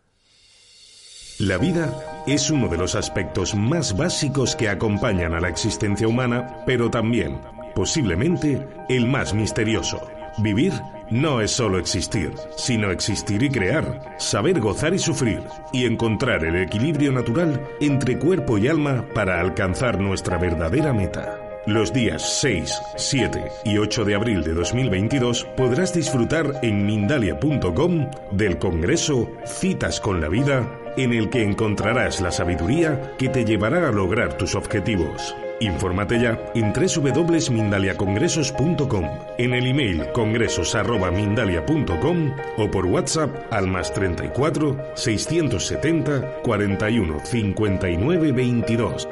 [1.39, 6.63] La vida es uno de los aspectos más básicos que acompañan a la existencia humana,
[6.65, 7.41] pero también,
[7.75, 10.01] posiblemente, el más misterioso.
[10.39, 10.73] Vivir
[11.11, 16.57] no es solo existir, sino existir y crear, saber gozar y sufrir, y encontrar el
[16.57, 21.46] equilibrio natural entre cuerpo y alma para alcanzar nuestra verdadera meta.
[21.67, 28.59] Los días 6, 7 y 8 de abril de 2022 podrás disfrutar en Mindalia.com del
[28.59, 33.93] Congreso Citas con la Vida, en el que encontrarás la sabiduría que te llevará a
[33.93, 35.35] lograr tus objetivos.
[35.59, 39.05] Infórmate ya en www.mindaliacongresos.com,
[39.37, 49.09] en el email congresos.mindalia.com o por WhatsApp al más 34 670 41 59 22.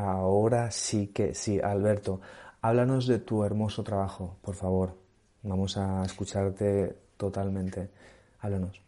[0.00, 2.22] Ahora sí que sí, Alberto.
[2.62, 4.98] Háblanos de tu hermoso trabajo, por favor.
[5.42, 7.90] Vamos a escucharte totalmente.
[8.38, 8.80] Háblanos.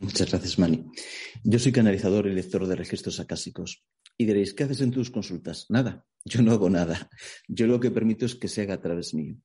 [0.00, 0.86] Muchas gracias, Mani.
[1.42, 3.84] Yo soy canalizador y lector de registros acásicos.
[4.16, 5.66] Y diréis, ¿qué haces en tus consultas?
[5.70, 7.10] Nada, yo no hago nada.
[7.48, 9.36] Yo lo que permito es que se haga a través mío.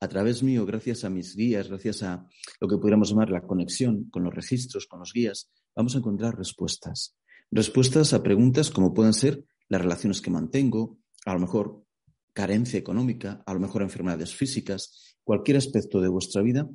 [0.00, 2.26] A través mío, gracias a mis guías, gracias a
[2.60, 6.36] lo que pudiéramos llamar la conexión con los registros, con los guías, vamos a encontrar
[6.36, 7.16] respuestas.
[7.52, 11.84] Respuestas a preguntas como pueden ser las relaciones que mantengo, a lo mejor
[12.34, 16.68] carencia económica, a lo mejor enfermedades físicas, cualquier aspecto de vuestra vida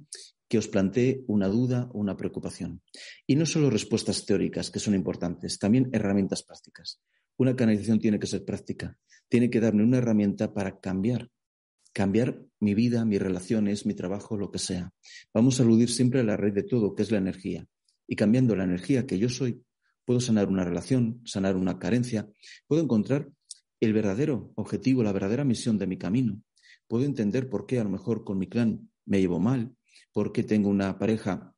[0.47, 2.81] que os plantee una duda o una preocupación.
[3.27, 7.01] Y no solo respuestas teóricas, que son importantes, también herramientas prácticas.
[7.37, 11.29] Una canalización tiene que ser práctica, tiene que darme una herramienta para cambiar,
[11.91, 14.93] cambiar mi vida, mis relaciones, mi trabajo, lo que sea.
[15.33, 17.67] Vamos a aludir siempre a la raíz de todo, que es la energía.
[18.07, 19.63] Y cambiando la energía que yo soy,
[20.05, 22.29] puedo sanar una relación, sanar una carencia,
[22.67, 23.29] puedo encontrar
[23.79, 26.41] el verdadero objetivo, la verdadera misión de mi camino.
[26.87, 29.75] Puedo entender por qué a lo mejor con mi clan me llevo mal,
[30.13, 31.53] por qué tengo una pareja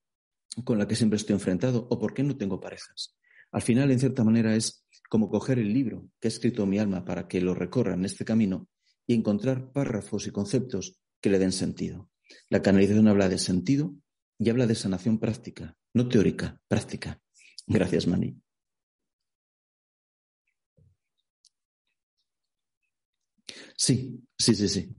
[0.63, 3.15] con la que siempre estoy enfrentado o por qué no tengo parejas.
[3.51, 7.05] Al final, en cierta manera, es como coger el libro que ha escrito mi alma
[7.05, 8.67] para que lo recorra en este camino
[9.05, 12.09] y encontrar párrafos y conceptos que le den sentido.
[12.49, 13.95] La canalización habla de sentido
[14.37, 17.21] y habla de sanación práctica, no teórica, práctica.
[17.65, 18.35] Gracias, Mani.
[23.75, 24.95] Sí, sí, sí, sí.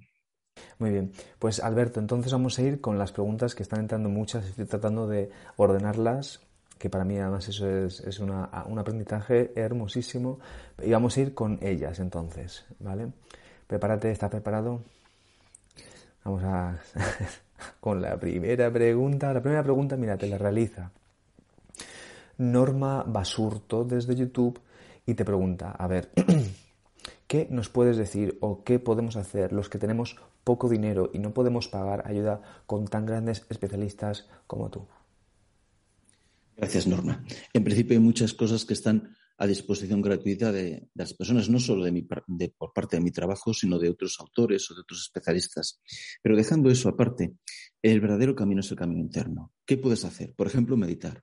[0.78, 4.46] Muy bien, pues Alberto, entonces vamos a ir con las preguntas que están entrando muchas,
[4.46, 6.40] estoy tratando de ordenarlas,
[6.78, 10.40] que para mí además eso es, un aprendizaje hermosísimo,
[10.82, 13.12] y vamos a ir con ellas entonces, ¿vale?
[13.68, 14.82] Prepárate, ¿estás preparado?
[16.24, 16.78] Vamos a
[17.80, 19.32] con la primera pregunta.
[19.32, 20.90] La primera pregunta, mira, te la realiza
[22.38, 24.60] Norma Basurto desde YouTube
[25.04, 26.10] y te pregunta, a ver,
[27.28, 31.34] ¿Qué nos puedes decir o qué podemos hacer los que tenemos poco dinero y no
[31.34, 34.86] podemos pagar ayuda con tan grandes especialistas como tú?
[36.56, 37.22] Gracias, Norma.
[37.52, 41.84] En principio hay muchas cosas que están a disposición gratuita de, las personas, no solo
[41.84, 45.80] de por parte de mi trabajo, sino de otros autores o de otros especialistas.
[46.22, 47.34] Pero dejando eso aparte,
[47.82, 49.52] el verdadero camino es el camino interno.
[49.66, 50.32] ¿Qué puedes hacer?
[50.34, 51.22] Por ejemplo, meditar.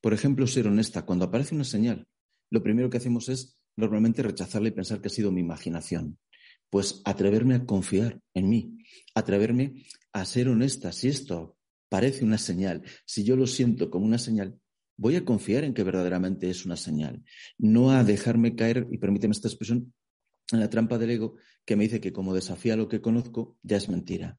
[0.00, 1.02] Por ejemplo, ser honesta.
[1.02, 2.06] Cuando aparece una señal,
[2.50, 6.18] lo primero que hacemos es normalmente rechazarla y pensar que ha sido mi imaginación.
[6.68, 8.78] Pues atreverme a confiar en mí,
[9.14, 10.92] atreverme a ser honesta.
[10.92, 11.56] Si esto
[11.88, 14.58] parece una señal, si yo lo siento como una señal,
[14.96, 17.24] voy a confiar en que verdaderamente es una señal.
[17.58, 19.92] No a dejarme caer, y permíteme esta expresión,
[20.52, 23.76] en la trampa del ego que me dice que como desafía lo que conozco, ya
[23.76, 24.38] es mentira.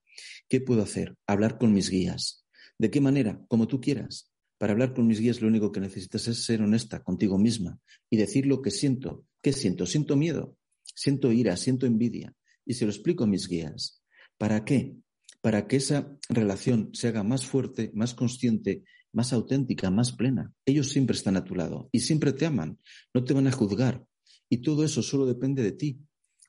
[0.50, 1.16] ¿Qué puedo hacer?
[1.26, 2.46] Hablar con mis guías.
[2.78, 3.44] ¿De qué manera?
[3.48, 4.31] Como tú quieras.
[4.62, 7.80] Para hablar con mis guías lo único que necesitas es ser honesta contigo misma
[8.12, 9.26] y decir lo que siento.
[9.42, 9.88] ¿Qué siento?
[9.88, 12.36] Siento miedo, siento ira, siento envidia.
[12.64, 14.04] Y se lo explico a mis guías.
[14.38, 14.98] ¿Para qué?
[15.42, 20.54] Para que esa relación se haga más fuerte, más consciente, más auténtica, más plena.
[20.64, 22.78] Ellos siempre están a tu lado y siempre te aman,
[23.16, 24.06] no te van a juzgar.
[24.48, 26.02] Y todo eso solo depende de ti.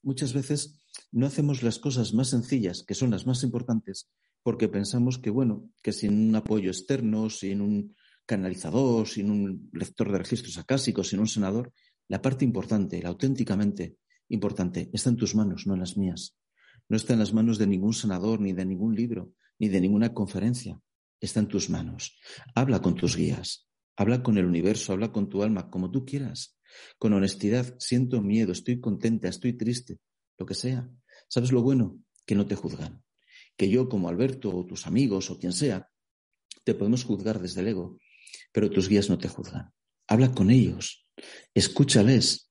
[0.03, 0.79] Muchas veces
[1.13, 4.11] no hacemos las cosas más sencillas, que son las más importantes,
[4.43, 7.95] porque pensamos que, bueno, que sin un apoyo externo, sin un
[8.27, 11.73] canalizador, sin un lector de registros acásicos, sin un senador,
[12.09, 13.97] la parte importante, la auténticamente
[14.29, 16.37] importante, está en tus manos, no en las mías.
[16.89, 20.13] No está en las manos de ningún senador, ni de ningún libro, ni de ninguna
[20.13, 20.81] conferencia.
[21.21, 22.19] Está en tus manos.
[22.55, 26.59] Habla con tus guías, habla con el universo, habla con tu alma, como tú quieras.
[26.99, 30.01] Con honestidad, siento miedo, estoy contenta, estoy triste,
[30.39, 30.91] lo que sea.
[31.29, 31.99] ¿Sabes lo bueno?
[32.27, 33.03] Que no te juzgan.
[33.57, 35.89] Que yo, como Alberto, o tus amigos, o quien sea,
[36.65, 37.99] te podemos juzgar desde el ego,
[38.53, 39.73] pero tus guías no te juzgan.
[40.07, 41.07] Habla con ellos,
[41.55, 42.51] escúchales.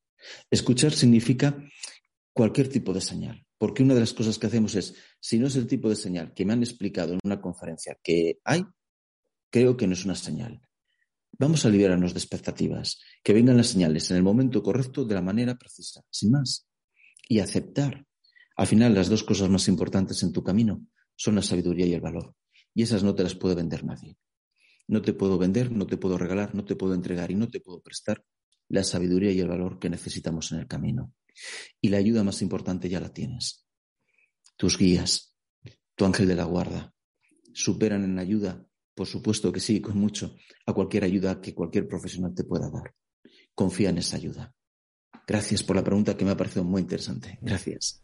[0.50, 1.58] Escuchar significa
[2.34, 5.56] cualquier tipo de señal, porque una de las cosas que hacemos es, si no es
[5.56, 8.66] el tipo de señal que me han explicado en una conferencia que hay,
[9.52, 10.62] creo que no es una señal.
[11.38, 15.22] Vamos a liberarnos de expectativas, que vengan las señales en el momento correcto de la
[15.22, 16.68] manera precisa, sin más,
[17.28, 18.06] y aceptar.
[18.58, 20.86] Al final, las dos cosas más importantes en tu camino
[21.16, 22.36] son la sabiduría y el valor,
[22.74, 24.18] y esas no te las puede vender nadie.
[24.92, 27.62] No te puedo vender, no te puedo regalar, no te puedo entregar y no te
[27.62, 28.26] puedo prestar
[28.68, 31.14] la sabiduría y el valor que necesitamos en el camino.
[31.80, 33.66] Y la ayuda más importante ya la tienes.
[34.58, 35.34] Tus guías,
[35.96, 36.94] tu ángel de la guarda,
[37.54, 42.36] superan en ayuda, por supuesto que sí, con mucho, a cualquier ayuda que cualquier profesional
[42.36, 42.94] te pueda dar.
[43.56, 44.54] Confía en esa ayuda.
[45.26, 47.40] Gracias por la pregunta que me ha parecido muy interesante.
[47.42, 48.04] Gracias.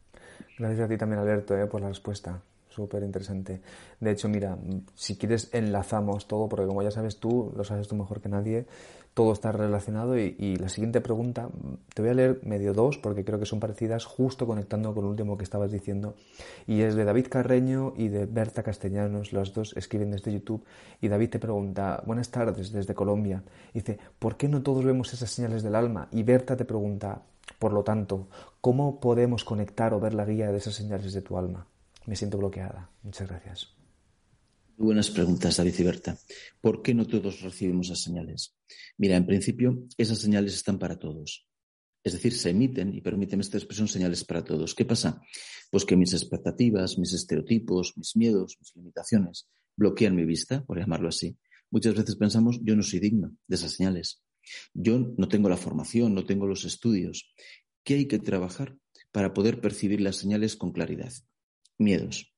[0.57, 2.41] Gracias a ti también, Alberto, eh, por la respuesta
[2.77, 3.61] súper interesante.
[3.99, 4.57] De hecho, mira,
[4.95, 8.67] si quieres enlazamos todo, porque como ya sabes tú, lo sabes tú mejor que nadie,
[9.15, 11.49] todo está relacionado y, la siguiente pregunta,
[11.95, 15.09] te voy a leer medio dos porque creo que son parecidas, justo conectando con lo
[15.09, 16.13] último que estabas diciendo,
[16.67, 20.63] y es de David Carreño y de Berta Castellanos, los dos escriben desde YouTube,
[21.01, 23.41] y David te pregunta, buenas tardes desde Colombia,
[23.73, 26.09] dice, ¿por qué no todos vemos esas señales del alma?
[26.11, 27.23] Y Berta te pregunta,
[27.57, 28.27] por lo tanto,
[28.61, 31.65] ¿cómo podemos conectar o ver la guía de esas señales de tu alma?
[32.07, 32.89] Me siento bloqueada.
[33.03, 33.67] Muchas gracias.
[34.77, 36.17] Buenas preguntas, David Berta.
[36.61, 38.55] ¿Por qué no todos recibimos esas señales?
[38.97, 41.47] Mira, en principio, esas señales están para todos.
[42.03, 44.73] Es decir, se emiten, y permíteme esta expresión, señales para todos.
[44.73, 45.21] ¿Qué pasa?
[45.69, 51.09] Pues que mis expectativas, mis estereotipos, mis miedos, mis limitaciones bloquean mi vista, por llamarlo
[51.09, 51.37] así.
[51.69, 54.23] Muchas veces pensamos, yo no soy digno de esas señales.
[54.73, 57.33] Yo no tengo la formación, no tengo los estudios.
[57.83, 58.77] ¿Qué hay que trabajar
[59.11, 61.11] para poder percibir las señales con claridad?
[61.77, 62.33] Miedos,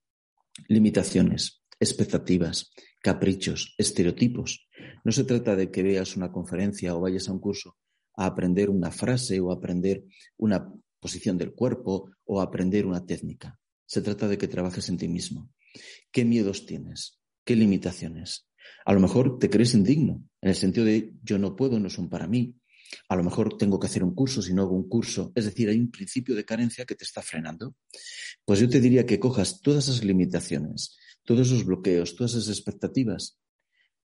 [0.68, 2.70] limitaciones, expectativas,
[3.02, 4.68] caprichos, estereotipos.
[5.04, 7.76] No se trata de que veas una conferencia o vayas a un curso
[8.16, 10.04] a aprender una frase o aprender
[10.36, 13.58] una posición del cuerpo o aprender una técnica.
[13.86, 15.50] Se trata de que trabajes en ti mismo.
[16.12, 17.18] ¿Qué miedos tienes?
[17.44, 18.46] ¿Qué limitaciones?
[18.84, 22.10] A lo mejor te crees indigno, en el sentido de yo no puedo, no son
[22.10, 22.59] para mí.
[23.08, 25.32] A lo mejor tengo que hacer un curso si no hago un curso.
[25.34, 27.76] Es decir, hay un principio de carencia que te está frenando.
[28.44, 33.38] Pues yo te diría que cojas todas esas limitaciones, todos esos bloqueos, todas esas expectativas,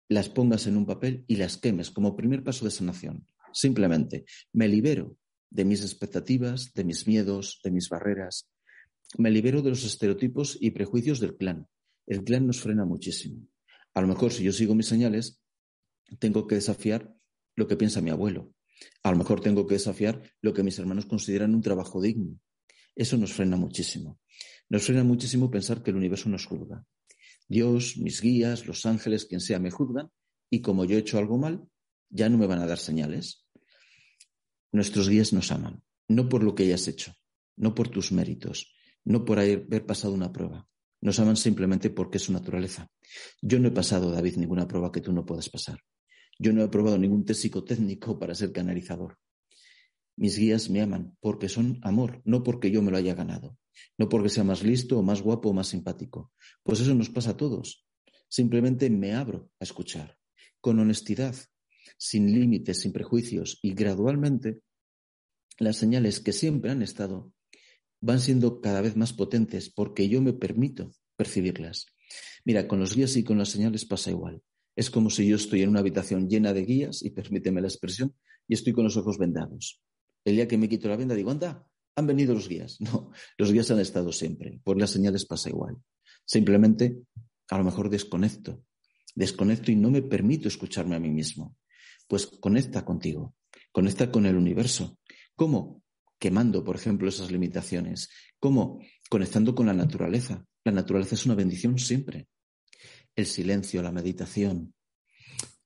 [0.09, 3.27] las pongas en un papel y las quemes como primer paso de sanación.
[3.53, 5.17] Simplemente me libero
[5.49, 8.49] de mis expectativas, de mis miedos, de mis barreras.
[9.17, 11.67] Me libero de los estereotipos y prejuicios del clan.
[12.07, 13.47] El clan nos frena muchísimo.
[13.93, 15.41] A lo mejor si yo sigo mis señales,
[16.19, 17.13] tengo que desafiar
[17.55, 18.53] lo que piensa mi abuelo.
[19.03, 22.39] A lo mejor tengo que desafiar lo que mis hermanos consideran un trabajo digno.
[22.95, 24.19] Eso nos frena muchísimo.
[24.69, 26.85] Nos frena muchísimo pensar que el universo nos juzga.
[27.47, 30.09] Dios, mis guías, los ángeles, quien sea, me juzgan
[30.49, 31.67] y como yo he hecho algo mal,
[32.09, 33.45] ya no me van a dar señales.
[34.71, 37.13] Nuestros guías nos aman, no por lo que hayas hecho,
[37.57, 40.67] no por tus méritos, no por haber pasado una prueba.
[41.01, 42.87] Nos aman simplemente porque es su naturaleza.
[43.41, 45.79] Yo no he pasado, David, ninguna prueba que tú no puedas pasar.
[46.39, 49.17] Yo no he probado ningún test psicotécnico para ser canalizador.
[50.15, 53.57] Mis guías me aman porque son amor, no porque yo me lo haya ganado,
[53.97, 56.31] no porque sea más listo o más guapo o más simpático.
[56.63, 57.85] Pues eso nos pasa a todos.
[58.27, 60.17] Simplemente me abro a escuchar,
[60.59, 61.35] con honestidad,
[61.97, 64.61] sin límites, sin prejuicios y gradualmente
[65.59, 67.31] las señales que siempre han estado
[67.99, 71.85] van siendo cada vez más potentes porque yo me permito percibirlas.
[72.43, 74.41] Mira, con los guías y con las señales pasa igual.
[74.75, 78.15] Es como si yo estoy en una habitación llena de guías, y permíteme la expresión,
[78.47, 79.81] y estoy con los ojos vendados.
[80.23, 82.77] El día que me quito la venda digo, anda, han venido los guías.
[82.81, 84.59] No, los guías han estado siempre.
[84.63, 85.77] Por las señales pasa igual.
[86.25, 86.97] Simplemente,
[87.49, 88.63] a lo mejor desconecto.
[89.15, 91.57] Desconecto y no me permito escucharme a mí mismo.
[92.07, 93.35] Pues conecta contigo,
[93.71, 94.97] conecta con el universo.
[95.35, 95.83] ¿Cómo?
[96.19, 98.09] Quemando, por ejemplo, esas limitaciones.
[98.39, 98.79] ¿Cómo?
[99.09, 100.45] Conectando con la naturaleza.
[100.63, 102.27] La naturaleza es una bendición siempre.
[103.21, 104.73] El silencio, la meditación.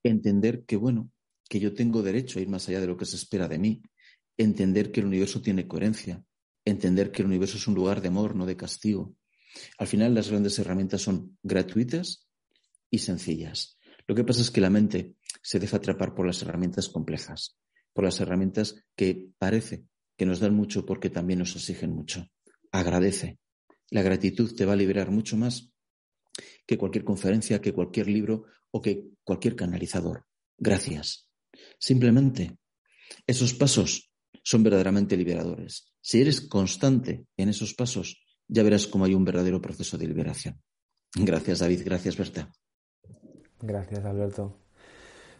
[0.02, 1.10] Entender que, bueno,
[1.48, 3.80] que yo tengo derecho a ir más allá de lo que se espera de mí,
[4.36, 6.22] entender que el universo tiene coherencia,
[6.66, 9.16] entender que el universo es un lugar de amor, no de castigo.
[9.78, 12.28] Al final las grandes herramientas son gratuitas
[12.90, 13.78] y sencillas.
[14.06, 17.56] Lo que pasa es que la mente se deja atrapar por las herramientas complejas,
[17.94, 19.86] por las herramientas que parece
[20.18, 22.28] que nos dan mucho porque también nos exigen mucho.
[22.70, 23.38] Agradece.
[23.88, 25.72] La gratitud te va a liberar mucho más
[26.66, 30.26] que cualquier conferencia, que cualquier libro o que cualquier canalizador.
[30.58, 31.30] Gracias.
[31.78, 32.58] Simplemente
[33.26, 35.92] esos pasos son verdaderamente liberadores.
[36.00, 40.60] Si eres constante en esos pasos, ya verás cómo hay un verdadero proceso de liberación.
[41.14, 41.82] Gracias, David.
[41.84, 42.52] Gracias, Berta.
[43.60, 44.58] Gracias, Alberto.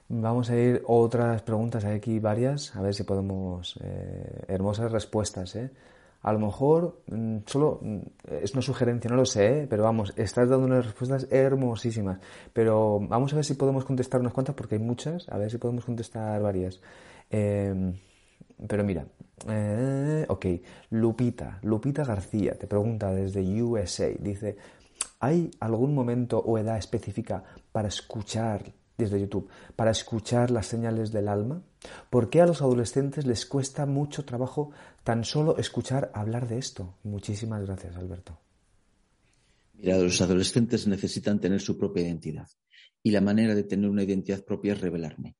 [0.08, 3.78] Vamos a ir otras preguntas, hay aquí varias, a ver si podemos.
[3.82, 5.70] Eh, hermosas respuestas, ¿eh?
[6.26, 7.98] A lo mejor, mm, solo mm,
[8.42, 9.66] es una sugerencia, no lo sé, ¿eh?
[9.70, 12.18] pero vamos, estás dando unas respuestas hermosísimas.
[12.52, 15.58] Pero vamos a ver si podemos contestar unas cuantas, porque hay muchas, a ver si
[15.58, 16.80] podemos contestar varias.
[17.30, 17.92] Eh,
[18.66, 19.06] pero mira,
[19.48, 20.46] eh, ok,
[20.90, 24.56] Lupita, Lupita García te pregunta desde USA, dice,
[25.20, 31.28] ¿hay algún momento o edad específica para escuchar, desde YouTube, para escuchar las señales del
[31.28, 31.62] alma?
[32.10, 34.70] ¿Por qué a los adolescentes les cuesta mucho trabajo
[35.04, 36.94] tan solo escuchar hablar de esto?
[37.04, 38.38] Muchísimas gracias, Alberto.
[39.74, 42.48] Mira, los adolescentes necesitan tener su propia identidad
[43.02, 45.36] y la manera de tener una identidad propia es revelarme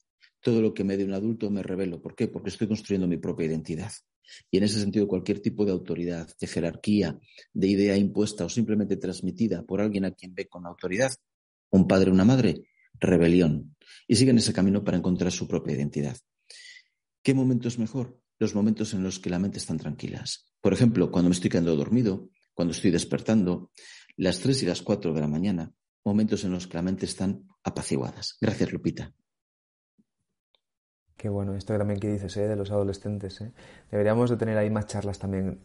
[0.46, 2.00] todo lo que me dé un adulto me revelo.
[2.00, 2.28] ¿Por qué?
[2.28, 3.90] Porque estoy construyendo mi propia identidad.
[4.48, 7.18] Y en ese sentido, cualquier tipo de autoridad, de jerarquía,
[7.52, 11.12] de idea impuesta o simplemente transmitida por alguien a quien ve con autoridad,
[11.70, 12.62] un padre o una madre,
[13.00, 13.74] rebelión.
[14.06, 16.16] Y siguen ese camino para encontrar su propia identidad.
[17.26, 18.20] ¿Qué momento es mejor?
[18.38, 20.46] Los momentos en los que la mente están tranquilas.
[20.60, 23.72] Por ejemplo, cuando me estoy quedando dormido, cuando estoy despertando,
[24.16, 25.72] las 3 y las 4 de la mañana,
[26.04, 28.36] momentos en los que la mente están apaciguadas.
[28.40, 29.12] Gracias, Lupita.
[31.16, 32.46] Qué bueno, esto también que dices, ¿eh?
[32.46, 33.40] de los adolescentes.
[33.40, 33.50] ¿eh?
[33.90, 35.58] Deberíamos de tener ahí más charlas también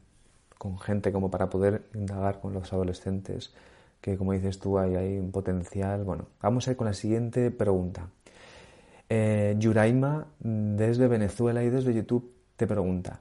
[0.57, 3.53] con gente como para poder indagar con los adolescentes,
[4.01, 6.05] que como dices tú, hay, hay un potencial.
[6.05, 8.09] Bueno, vamos a ir con la siguiente pregunta.
[9.13, 13.19] Eh, Yuraima, desde Venezuela y desde YouTube, te pregunta,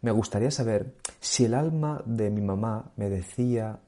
[0.00, 3.78] me gustaría saber si el alma de mi mamá me decía,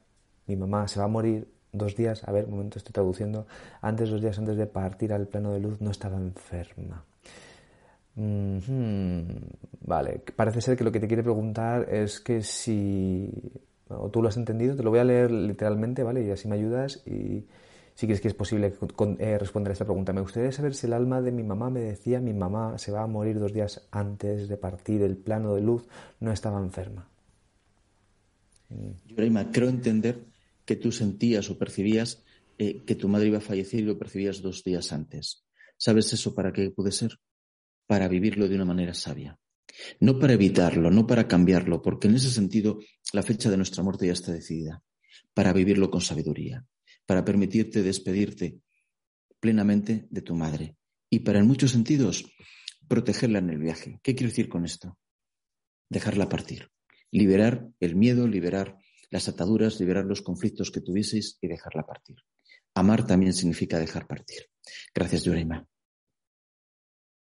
[0.45, 3.47] mi mamá se va a morir dos días, a ver, un momento estoy traduciendo,
[3.81, 7.03] antes, dos días antes de partir al plano de luz no estaba enferma.
[9.81, 13.51] Vale, parece ser que lo que te quiere preguntar es que si,
[13.87, 16.23] o tú lo has entendido, te lo voy a leer literalmente, ¿vale?
[16.23, 17.47] Y así me ayudas y
[17.99, 18.73] si crees que es posible
[19.19, 20.13] eh, responder a esta pregunta.
[20.13, 23.03] Me gustaría saber si el alma de mi mamá me decía mi mamá se va
[23.03, 25.85] a morir dos días antes de partir el plano de luz,
[26.21, 27.09] no estaba enferma.
[29.05, 30.23] Yoraima, creo entender
[30.63, 32.23] que tú sentías o percibías
[32.57, 35.43] eh, que tu madre iba a fallecer y lo percibías dos días antes.
[35.75, 37.19] ¿Sabes eso para qué puede ser?
[37.85, 39.37] Para vivirlo de una manera sabia.
[39.99, 42.79] No para evitarlo, no para cambiarlo, porque en ese sentido
[43.11, 44.81] la fecha de nuestra muerte ya está decidida.
[45.33, 46.65] Para vivirlo con sabiduría,
[47.09, 48.61] para permitirte despedirte
[49.39, 50.77] plenamente de tu madre
[51.09, 52.23] y para en muchos sentidos
[52.87, 53.99] protegerla en el viaje.
[54.03, 54.95] ¿Qué quiero decir con esto?
[55.89, 56.69] Dejarla partir,
[57.09, 58.77] liberar el miedo, liberar
[59.09, 62.17] las ataduras, liberar los conflictos que tuvieseis y dejarla partir.
[62.75, 64.43] Amar también significa dejar partir.
[64.93, 65.67] Gracias, Yoreima.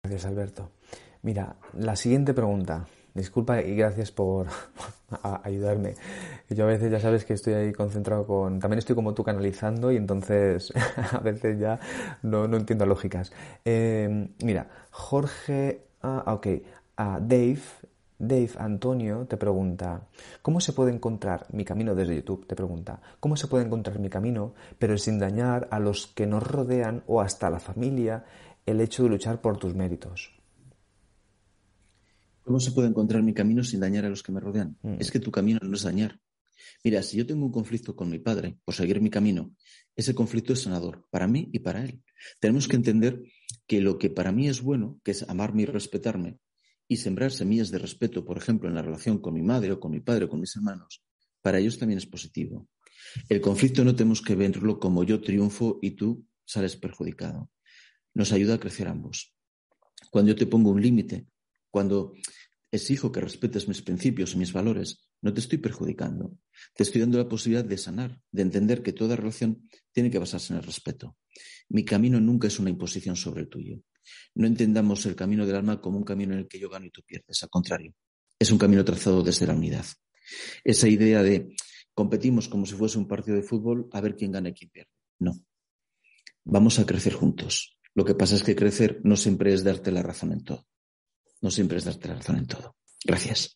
[0.04, 0.74] Gracias, Alberto.
[1.22, 2.86] Mira, la siguiente pregunta.
[3.14, 4.48] Disculpa y gracias por
[5.44, 5.96] ayudarme.
[6.50, 8.60] Yo a veces ya sabes que estoy ahí concentrado con...
[8.60, 10.74] También estoy como tú canalizando y entonces
[11.12, 11.80] a veces ya
[12.24, 13.32] no, entiendo lógicas.
[13.66, 15.86] Eh, mira, Jorge...
[16.02, 16.48] Ah, ok.
[16.96, 17.60] Ah, Dave
[18.20, 20.02] Dave Antonio te pregunta,
[20.42, 22.46] ¿cómo se puede encontrar mi camino desde YouTube?
[22.46, 26.44] Te pregunta, ¿cómo se puede encontrar mi camino, pero sin dañar a los que nos
[26.44, 28.26] rodean o hasta la familia
[28.66, 30.39] el hecho de luchar por tus méritos?
[32.50, 34.76] ¿Cómo se puede encontrar mi camino sin dañar a los que me rodean?
[34.82, 34.96] Mm.
[34.98, 36.20] Es que tu camino no es dañar.
[36.84, 39.54] Mira, si yo tengo un conflicto con mi padre por seguir mi camino,
[39.96, 42.02] ese conflicto es sanador para mí y para él.
[42.40, 43.22] Tenemos que entender
[43.68, 46.40] que lo que para mí es bueno, que es amarme y respetarme,
[46.88, 49.92] y sembrar semillas de respeto, por ejemplo, en la relación con mi madre o con
[49.92, 51.04] mi padre o con mis hermanos,
[51.44, 52.68] para ellos también es positivo.
[53.30, 57.52] El conflicto no tenemos que verlo como yo triunfo y tú sales perjudicado.
[58.16, 59.36] Nos ayuda a crecer ambos.
[60.10, 61.28] Cuando yo te pongo un límite,
[61.70, 62.14] cuando
[62.72, 66.38] exijo que respetes mis principios y mis valores, no te estoy perjudicando.
[66.76, 70.54] Te estoy dando la posibilidad de sanar, de entender que toda relación tiene que basarse
[70.54, 71.18] en el respeto.
[71.70, 73.82] Mi camino nunca es una imposición sobre el tuyo.
[74.36, 76.92] No entendamos el camino del alma como un camino en el que yo gano y
[76.92, 77.44] tú pierdes.
[77.44, 77.94] Al contrario,
[78.38, 79.86] es un camino trazado desde la unidad.
[80.64, 81.56] Esa idea de
[81.94, 84.92] competimos como si fuese un partido de fútbol a ver quién gana y quién pierde.
[85.20, 85.34] No.
[86.46, 87.78] Vamos a crecer juntos.
[87.94, 90.66] Lo que pasa es que crecer no siempre es darte la razón en todo.
[91.42, 92.76] No siempre es darte la razón en todo.
[93.06, 93.56] Gracias.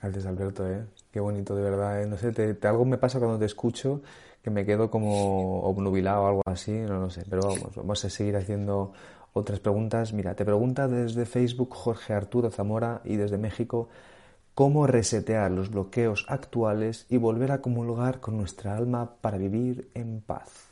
[0.00, 0.68] Gracias, Alberto.
[0.68, 0.86] ¿eh?
[1.10, 2.02] Qué bonito, de verdad.
[2.02, 2.06] ¿eh?
[2.06, 4.02] No sé, algo me pasa cuando te escucho
[4.42, 7.24] que me quedo como obnubilado o algo así, no lo sé.
[7.28, 8.92] Pero vamos, vamos a seguir haciendo
[9.32, 10.12] otras preguntas.
[10.12, 13.88] Mira, te pregunta desde Facebook Jorge Arturo Zamora y desde México
[14.54, 20.20] cómo resetear los bloqueos actuales y volver a comulgar con nuestra alma para vivir en
[20.20, 20.67] paz.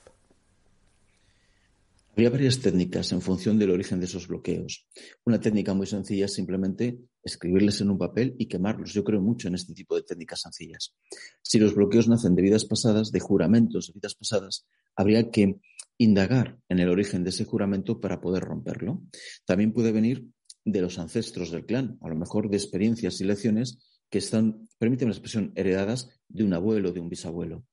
[2.16, 4.86] Habría varias técnicas en función del origen de esos bloqueos.
[5.26, 8.94] Una técnica muy sencilla es simplemente escribirles en un papel y quemarlos.
[8.94, 10.94] Yo creo mucho en este tipo de técnicas sencillas.
[11.42, 14.64] Si los bloqueos nacen de vidas pasadas, de juramentos de vidas pasadas,
[14.94, 15.60] habría que
[15.98, 19.02] indagar en el origen de ese juramento para poder romperlo.
[19.44, 20.24] También puede venir
[20.64, 23.76] de los ancestros del clan, a lo mejor de experiencias y lecciones
[24.08, 27.66] que están, permíteme la expresión, heredadas de un abuelo, de un bisabuelo.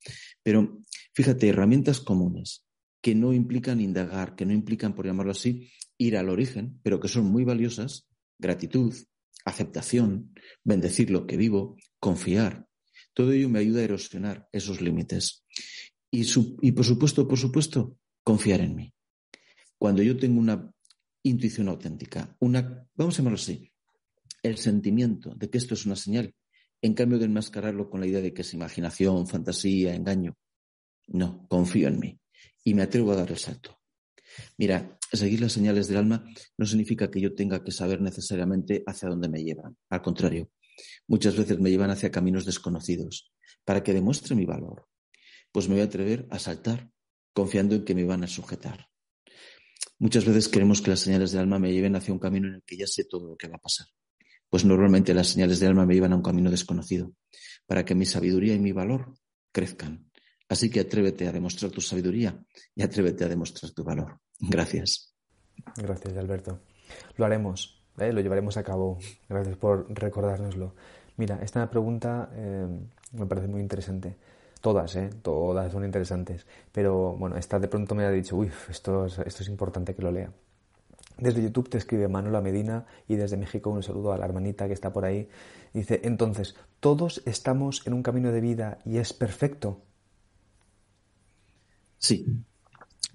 [0.44, 0.84] Pero
[1.14, 2.63] fíjate, herramientas comunes
[3.04, 7.10] que no implican indagar, que no implican, por llamarlo así, ir al origen, pero que
[7.10, 8.08] son muy valiosas,
[8.40, 8.96] gratitud,
[9.44, 10.34] aceptación,
[10.64, 12.66] bendecir lo que vivo, confiar.
[13.14, 15.44] Todo ello me ayuda a erosionar esos límites.
[16.10, 18.94] Y, por supuesto, por supuesto, confiar en mí.
[19.78, 20.72] Cuando yo tengo una
[21.24, 23.70] intuición auténtica, una, vamos a llamarlo así,
[24.42, 26.34] el sentimiento de que esto es una señal,
[26.82, 30.38] en cambio de enmascararlo con la idea de que es imaginación, fantasía, engaño.
[31.08, 32.23] No, confío en mí
[32.64, 33.80] y me atrevo a dar el salto.
[34.58, 36.26] Mira, seguir las señales del alma
[36.58, 39.78] no significa que yo tenga que saber necesariamente hacia dónde me llevan.
[39.90, 40.50] Al contrario,
[41.08, 43.32] muchas veces me llevan hacia caminos desconocidos.
[43.66, 44.88] Para que demuestre mi valor,
[45.52, 46.90] pues me voy a atrever a saltar
[47.34, 48.88] confiando en que me van a sujetar.
[50.00, 52.64] Muchas veces queremos que las señales del alma me lleven hacia un camino en el
[52.64, 53.88] que ya sé todo lo que va a pasar.
[54.50, 57.14] Pues normalmente las señales del alma me llevan a un camino desconocido,
[57.66, 59.14] para que mi sabiduría y mi valor
[59.52, 60.12] crezcan.
[60.54, 62.38] Así que atrévete a demostrar tu sabiduría
[62.76, 64.20] y atrévete a demostrar tu valor.
[64.40, 65.12] Gracias.
[65.76, 66.60] Gracias, Alberto.
[67.18, 68.14] Lo haremos, ¿eh?
[68.14, 69.00] lo llevaremos a cabo.
[69.28, 70.76] Gracias por recordárnoslo.
[71.18, 72.68] Mira, esta pregunta eh,
[73.14, 74.16] me parece muy interesante.
[74.62, 75.10] Todas, ¿eh?
[75.24, 76.46] Todas son interesantes.
[76.72, 80.04] Pero bueno, esta de pronto me ha dicho, uy, esto es, esto es importante que
[80.04, 80.32] lo lea.
[81.18, 84.74] Desde YouTube te escribe Manuela Medina y desde México un saludo a la hermanita que
[84.74, 85.28] está por ahí.
[85.74, 89.82] Dice, entonces, todos estamos en un camino de vida y es perfecto.
[92.04, 92.26] Sí.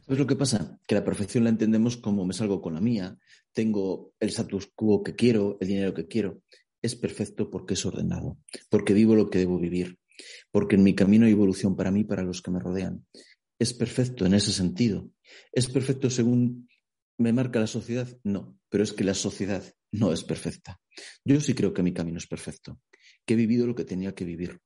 [0.07, 0.81] ¿Sabes lo que pasa?
[0.87, 3.19] Que la perfección la entendemos como me salgo con la mía,
[3.53, 6.41] tengo el status quo que quiero, el dinero que quiero.
[6.81, 8.39] Es perfecto porque es ordenado,
[8.71, 9.99] porque vivo lo que debo vivir,
[10.51, 13.05] porque en mi camino hay evolución para mí para los que me rodean.
[13.59, 15.11] Es perfecto en ese sentido.
[15.53, 16.67] ¿Es perfecto según
[17.19, 18.09] me marca la sociedad?
[18.25, 19.63] No, pero es que la sociedad
[19.93, 20.81] no es perfecta.
[21.27, 22.81] Yo sí creo que mi camino es perfecto,
[23.27, 24.61] que he vivido lo que tenía que vivir,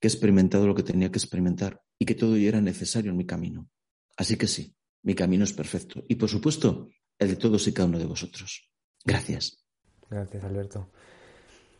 [0.00, 3.16] que he experimentado lo que tenía que experimentar y que todo ello era necesario en
[3.16, 3.68] mi camino.
[4.16, 6.02] Así que sí, mi camino es perfecto.
[6.08, 6.88] Y por supuesto,
[7.18, 8.70] el de todos y cada uno de vosotros.
[9.04, 9.64] Gracias.
[10.10, 10.90] Gracias, Alberto.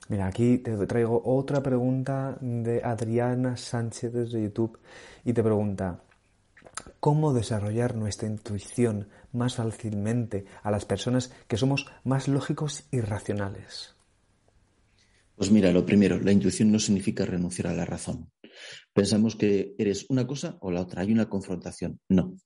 [0.09, 4.79] Mira, aquí te traigo otra pregunta de Adriana Sánchez desde YouTube
[5.25, 6.03] y te pregunta,
[6.99, 13.98] ¿cómo desarrollar nuestra intuición más fácilmente a las personas que somos más lógicos y racionales?
[15.39, 18.33] Pues mira, lo primero, la intuición no significa renunciar a la razón.
[18.93, 22.01] Pensamos que eres una cosa o la otra, hay una confrontación.
[22.09, 22.37] No.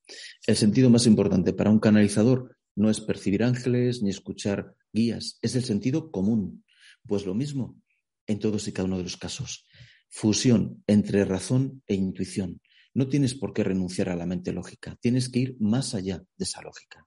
[0.46, 5.56] El sentido más importante para un canalizador no es percibir ángeles ni escuchar guías, es
[5.56, 6.64] el sentido común.
[7.06, 7.80] Pues lo mismo
[8.26, 9.66] en todos y cada uno de los casos.
[10.10, 12.60] Fusión entre razón e intuición.
[12.92, 16.44] No tienes por qué renunciar a la mente lógica, tienes que ir más allá de
[16.44, 17.06] esa lógica.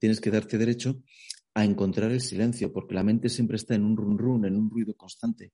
[0.00, 1.04] Tienes que darte derecho
[1.54, 4.70] a encontrar el silencio, porque la mente siempre está en un run run, en un
[4.70, 5.52] ruido constante.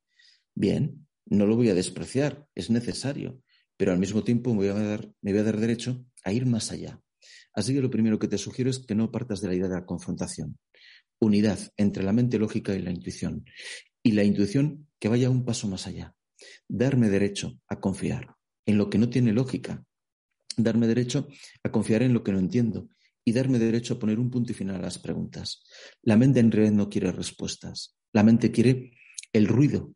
[0.55, 3.43] Bien, no lo voy a despreciar, es necesario,
[3.77, 6.47] pero al mismo tiempo me voy a dar, me voy a dar derecho a ir
[6.47, 7.01] más allá.
[7.53, 9.75] Así que lo primero que te sugiero es que no partas de la idea de
[9.75, 10.59] la confrontación.
[11.19, 13.45] Unidad entre la mente lógica y la intuición.
[14.03, 16.15] Y la intuición que vaya un paso más allá.
[16.69, 19.85] Darme derecho a confiar en lo que no tiene lógica.
[20.57, 21.29] Darme derecho
[21.63, 22.89] a confiar en lo que no entiendo
[23.31, 25.63] y darme derecho a poner un punto y final a las preguntas.
[26.03, 27.97] La mente en realidad no quiere respuestas.
[28.13, 28.91] La mente quiere
[29.33, 29.95] el ruido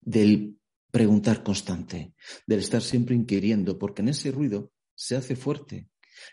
[0.00, 0.58] del
[0.90, 2.14] preguntar constante,
[2.48, 5.88] del estar siempre inquiriendo, porque en ese ruido se hace fuerte.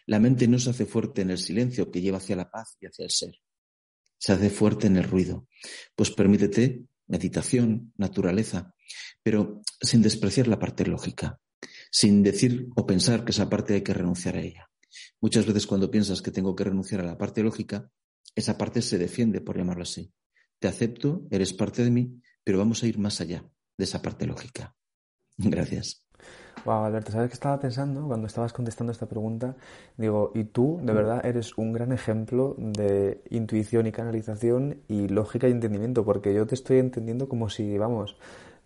[0.07, 2.87] La mente no se hace fuerte en el silencio que lleva hacia la paz y
[2.87, 3.35] hacia el ser.
[4.17, 5.47] Se hace fuerte en el ruido.
[5.95, 8.73] Pues permítete meditación, naturaleza,
[9.21, 11.39] pero sin despreciar la parte lógica,
[11.91, 14.70] sin decir o pensar que esa parte hay que renunciar a ella.
[15.19, 17.89] Muchas veces cuando piensas que tengo que renunciar a la parte lógica,
[18.35, 20.13] esa parte se defiende, por llamarlo así.
[20.59, 23.43] Te acepto, eres parte de mí, pero vamos a ir más allá
[23.77, 24.75] de esa parte lógica.
[25.37, 26.05] Gracias.
[26.65, 29.55] Wow, Alberto, ¿sabes qué estaba pensando cuando estabas contestando esta pregunta?
[29.97, 35.47] Digo, y tú, de verdad, eres un gran ejemplo de intuición y canalización y lógica
[35.47, 38.15] y entendimiento, porque yo te estoy entendiendo como si, vamos,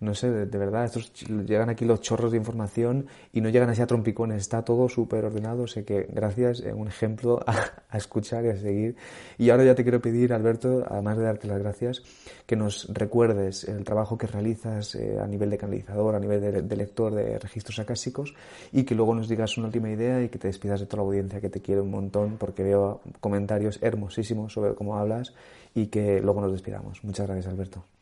[0.01, 1.13] no sé, de, verdad, estos
[1.45, 5.23] llegan aquí los chorros de información y no llegan así a trompicones, está todo súper
[5.23, 8.97] ordenado, sé que gracias, eh, un ejemplo a, escuchar y a seguir.
[9.37, 12.03] Y ahora ya te quiero pedir, Alberto, además de darte las gracias,
[12.45, 16.75] que nos recuerdes el trabajo que realizas eh, a nivel de canalizador, a nivel de,
[16.75, 18.33] lector de registros acásicos
[18.73, 21.07] y que luego nos digas una última idea y que te despidas de toda la
[21.07, 25.33] audiencia que te quiere un montón porque veo comentarios hermosísimos sobre cómo hablas
[25.73, 27.01] y que luego nos despidamos.
[27.03, 27.94] Muchas gracias, Alberto.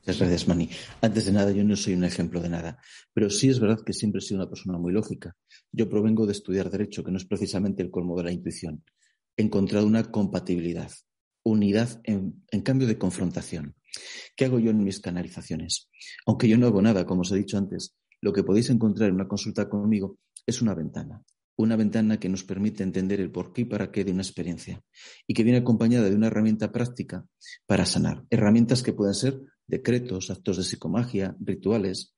[0.00, 0.68] Muchas gracias, Mani.
[1.02, 2.78] Antes de nada, yo no soy un ejemplo de nada,
[3.12, 5.36] pero sí es verdad que siempre he sido una persona muy lógica.
[5.72, 8.82] Yo provengo de estudiar Derecho, que no es precisamente el colmo de la intuición.
[9.36, 10.90] He encontrado una compatibilidad,
[11.42, 13.76] unidad en, en cambio de confrontación.
[14.36, 15.90] ¿Qué hago yo en mis canalizaciones?
[16.26, 19.16] Aunque yo no hago nada, como os he dicho antes, lo que podéis encontrar en
[19.16, 21.22] una consulta conmigo es una ventana
[21.60, 24.82] una ventana que nos permite entender el por qué y para qué de una experiencia
[25.26, 27.26] y que viene acompañada de una herramienta práctica
[27.66, 28.24] para sanar.
[28.30, 29.40] Herramientas que pueden ser
[29.70, 32.14] decretos, actos de psicomagia, rituales.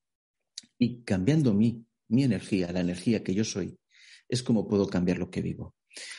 [0.78, 3.78] Y cambiando mi, mi energía, la energía que yo soy,
[4.28, 5.76] es como puedo cambiar lo que vivo.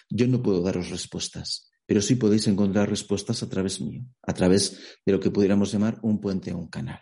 [0.09, 4.97] Yo no puedo daros respuestas, pero sí podéis encontrar respuestas a través mío, a través
[5.05, 7.01] de lo que pudiéramos llamar un puente o un canal.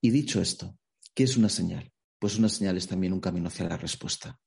[0.00, 0.78] Y dicho esto,
[1.14, 1.90] ¿qué es una señal?
[2.18, 4.38] Pues una señal es también un camino hacia la respuesta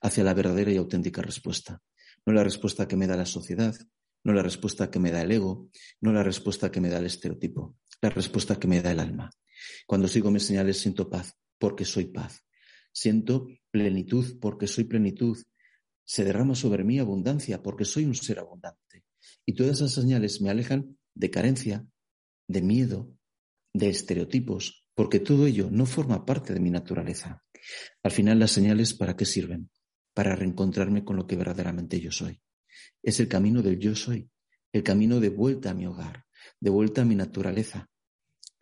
[0.00, 1.82] hacia la verdadera y auténtica respuesta.
[2.24, 3.74] No la respuesta que me da la sociedad,
[4.24, 5.68] no la respuesta que me da el ego,
[6.00, 9.30] no la respuesta que me da el estereotipo, la respuesta que me da el alma.
[9.86, 12.44] Cuando sigo mis señales siento paz, porque soy paz.
[12.92, 15.36] Siento plenitud, porque soy plenitud.
[16.04, 19.04] Se derrama sobre mí abundancia, porque soy un ser abundante.
[19.44, 21.86] Y todas esas señales me alejan de carencia,
[22.48, 23.12] de miedo,
[23.72, 27.44] de estereotipos, porque todo ello no forma parte de mi naturaleza.
[28.02, 29.70] Al final, las señales para qué sirven?
[30.14, 32.40] Para reencontrarme con lo que verdaderamente yo soy.
[33.02, 34.30] Es el camino del yo soy,
[34.72, 36.25] el camino de vuelta a mi hogar,
[36.60, 37.88] de vuelta a mi naturaleza.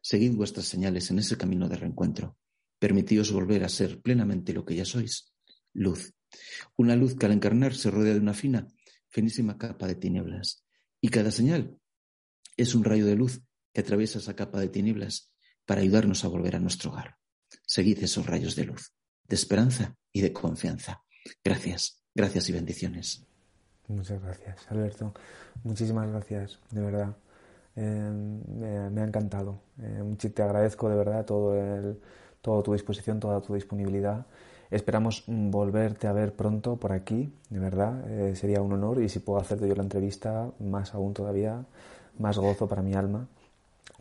[0.01, 2.37] Seguid vuestras señales en ese camino de reencuentro.
[2.78, 5.32] Permitíos volver a ser plenamente lo que ya sois,
[5.72, 6.12] luz.
[6.76, 8.68] Una luz que al encarnar se rodea de una fina,
[9.09, 10.64] finísima capa de tinieblas.
[11.01, 11.78] Y cada señal
[12.57, 13.41] es un rayo de luz
[13.72, 15.30] que atraviesa esa capa de tinieblas
[15.64, 17.16] para ayudarnos a volver a nuestro hogar.
[17.66, 18.93] Seguid esos rayos de luz,
[19.24, 21.03] de esperanza y de confianza.
[21.43, 23.26] Gracias, gracias y bendiciones.
[23.89, 25.14] Muchas gracias, Alberto.
[25.62, 27.16] Muchísimas gracias, de verdad.
[27.76, 28.10] Eh,
[28.90, 29.60] me, ha encantado.
[29.80, 32.00] Eh, te agradezco de verdad todo el,
[32.40, 34.26] toda tu disposición, toda tu disponibilidad.
[34.70, 38.10] Esperamos volverte a ver pronto por aquí, de verdad.
[38.10, 41.64] Eh, sería un honor y si puedo hacerte yo la entrevista, más aún todavía,
[42.18, 43.28] más gozo para mi alma.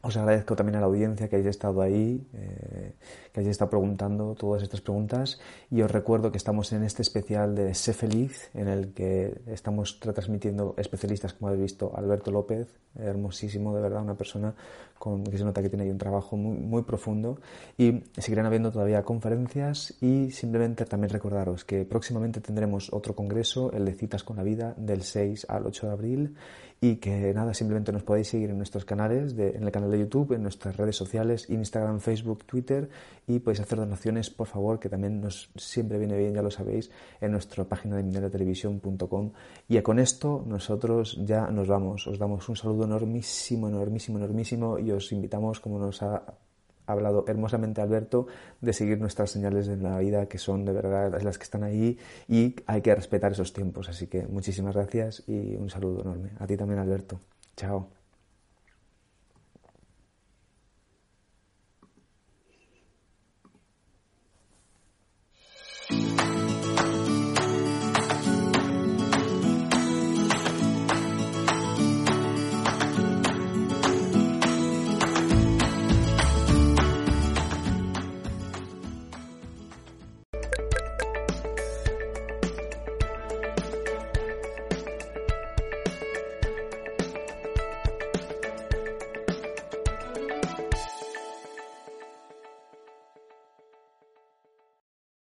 [0.06, 2.92] Os agradezco también a la audiencia que hayáis estado ahí, eh,
[3.32, 5.40] que hayáis estado preguntando todas estas preguntas.
[5.72, 9.98] Y os recuerdo que estamos en este especial de Sé Feliz, en el que estamos
[10.02, 14.54] retransmitiendo especialistas, como habéis visto, Alberto López, hermosísimo, de verdad, una persona
[15.00, 17.40] con, que se nota que tiene ahí un trabajo muy, muy profundo.
[17.78, 23.86] Y seguirán habiendo todavía conferencias y simplemente también recordaros que próximamente tendremos otro congreso, el
[23.86, 26.36] de Citas con la Vida, del 6 al 8 de abril
[26.82, 30.00] y que nada, simplemente nos podéis seguir en nuestros canales, de, en el canal de
[30.00, 32.90] YouTube, en nuestras redes sociales, Instagram, Facebook, Twitter
[33.28, 36.92] y podéis hacer donaciones, por favor, que también nos siempre viene bien, ya lo sabéis,
[37.22, 39.32] en nuestra página de mineratelevisión.com.
[39.70, 42.08] Y con esto nosotros ya nos vamos.
[42.08, 46.24] Os damos un saludo enormísimo, enormísimo, enormísimo y os invitamos, como nos ha
[46.86, 48.28] hablado hermosamente Alberto
[48.62, 51.98] de seguir nuestras señales de la vida que son de verdad las que están ahí
[52.28, 53.90] y hay que respetar esos tiempos.
[53.90, 56.32] Así que muchísimas gracias y un saludo enorme.
[56.40, 57.20] A ti también Alberto.
[57.56, 58.03] Chao.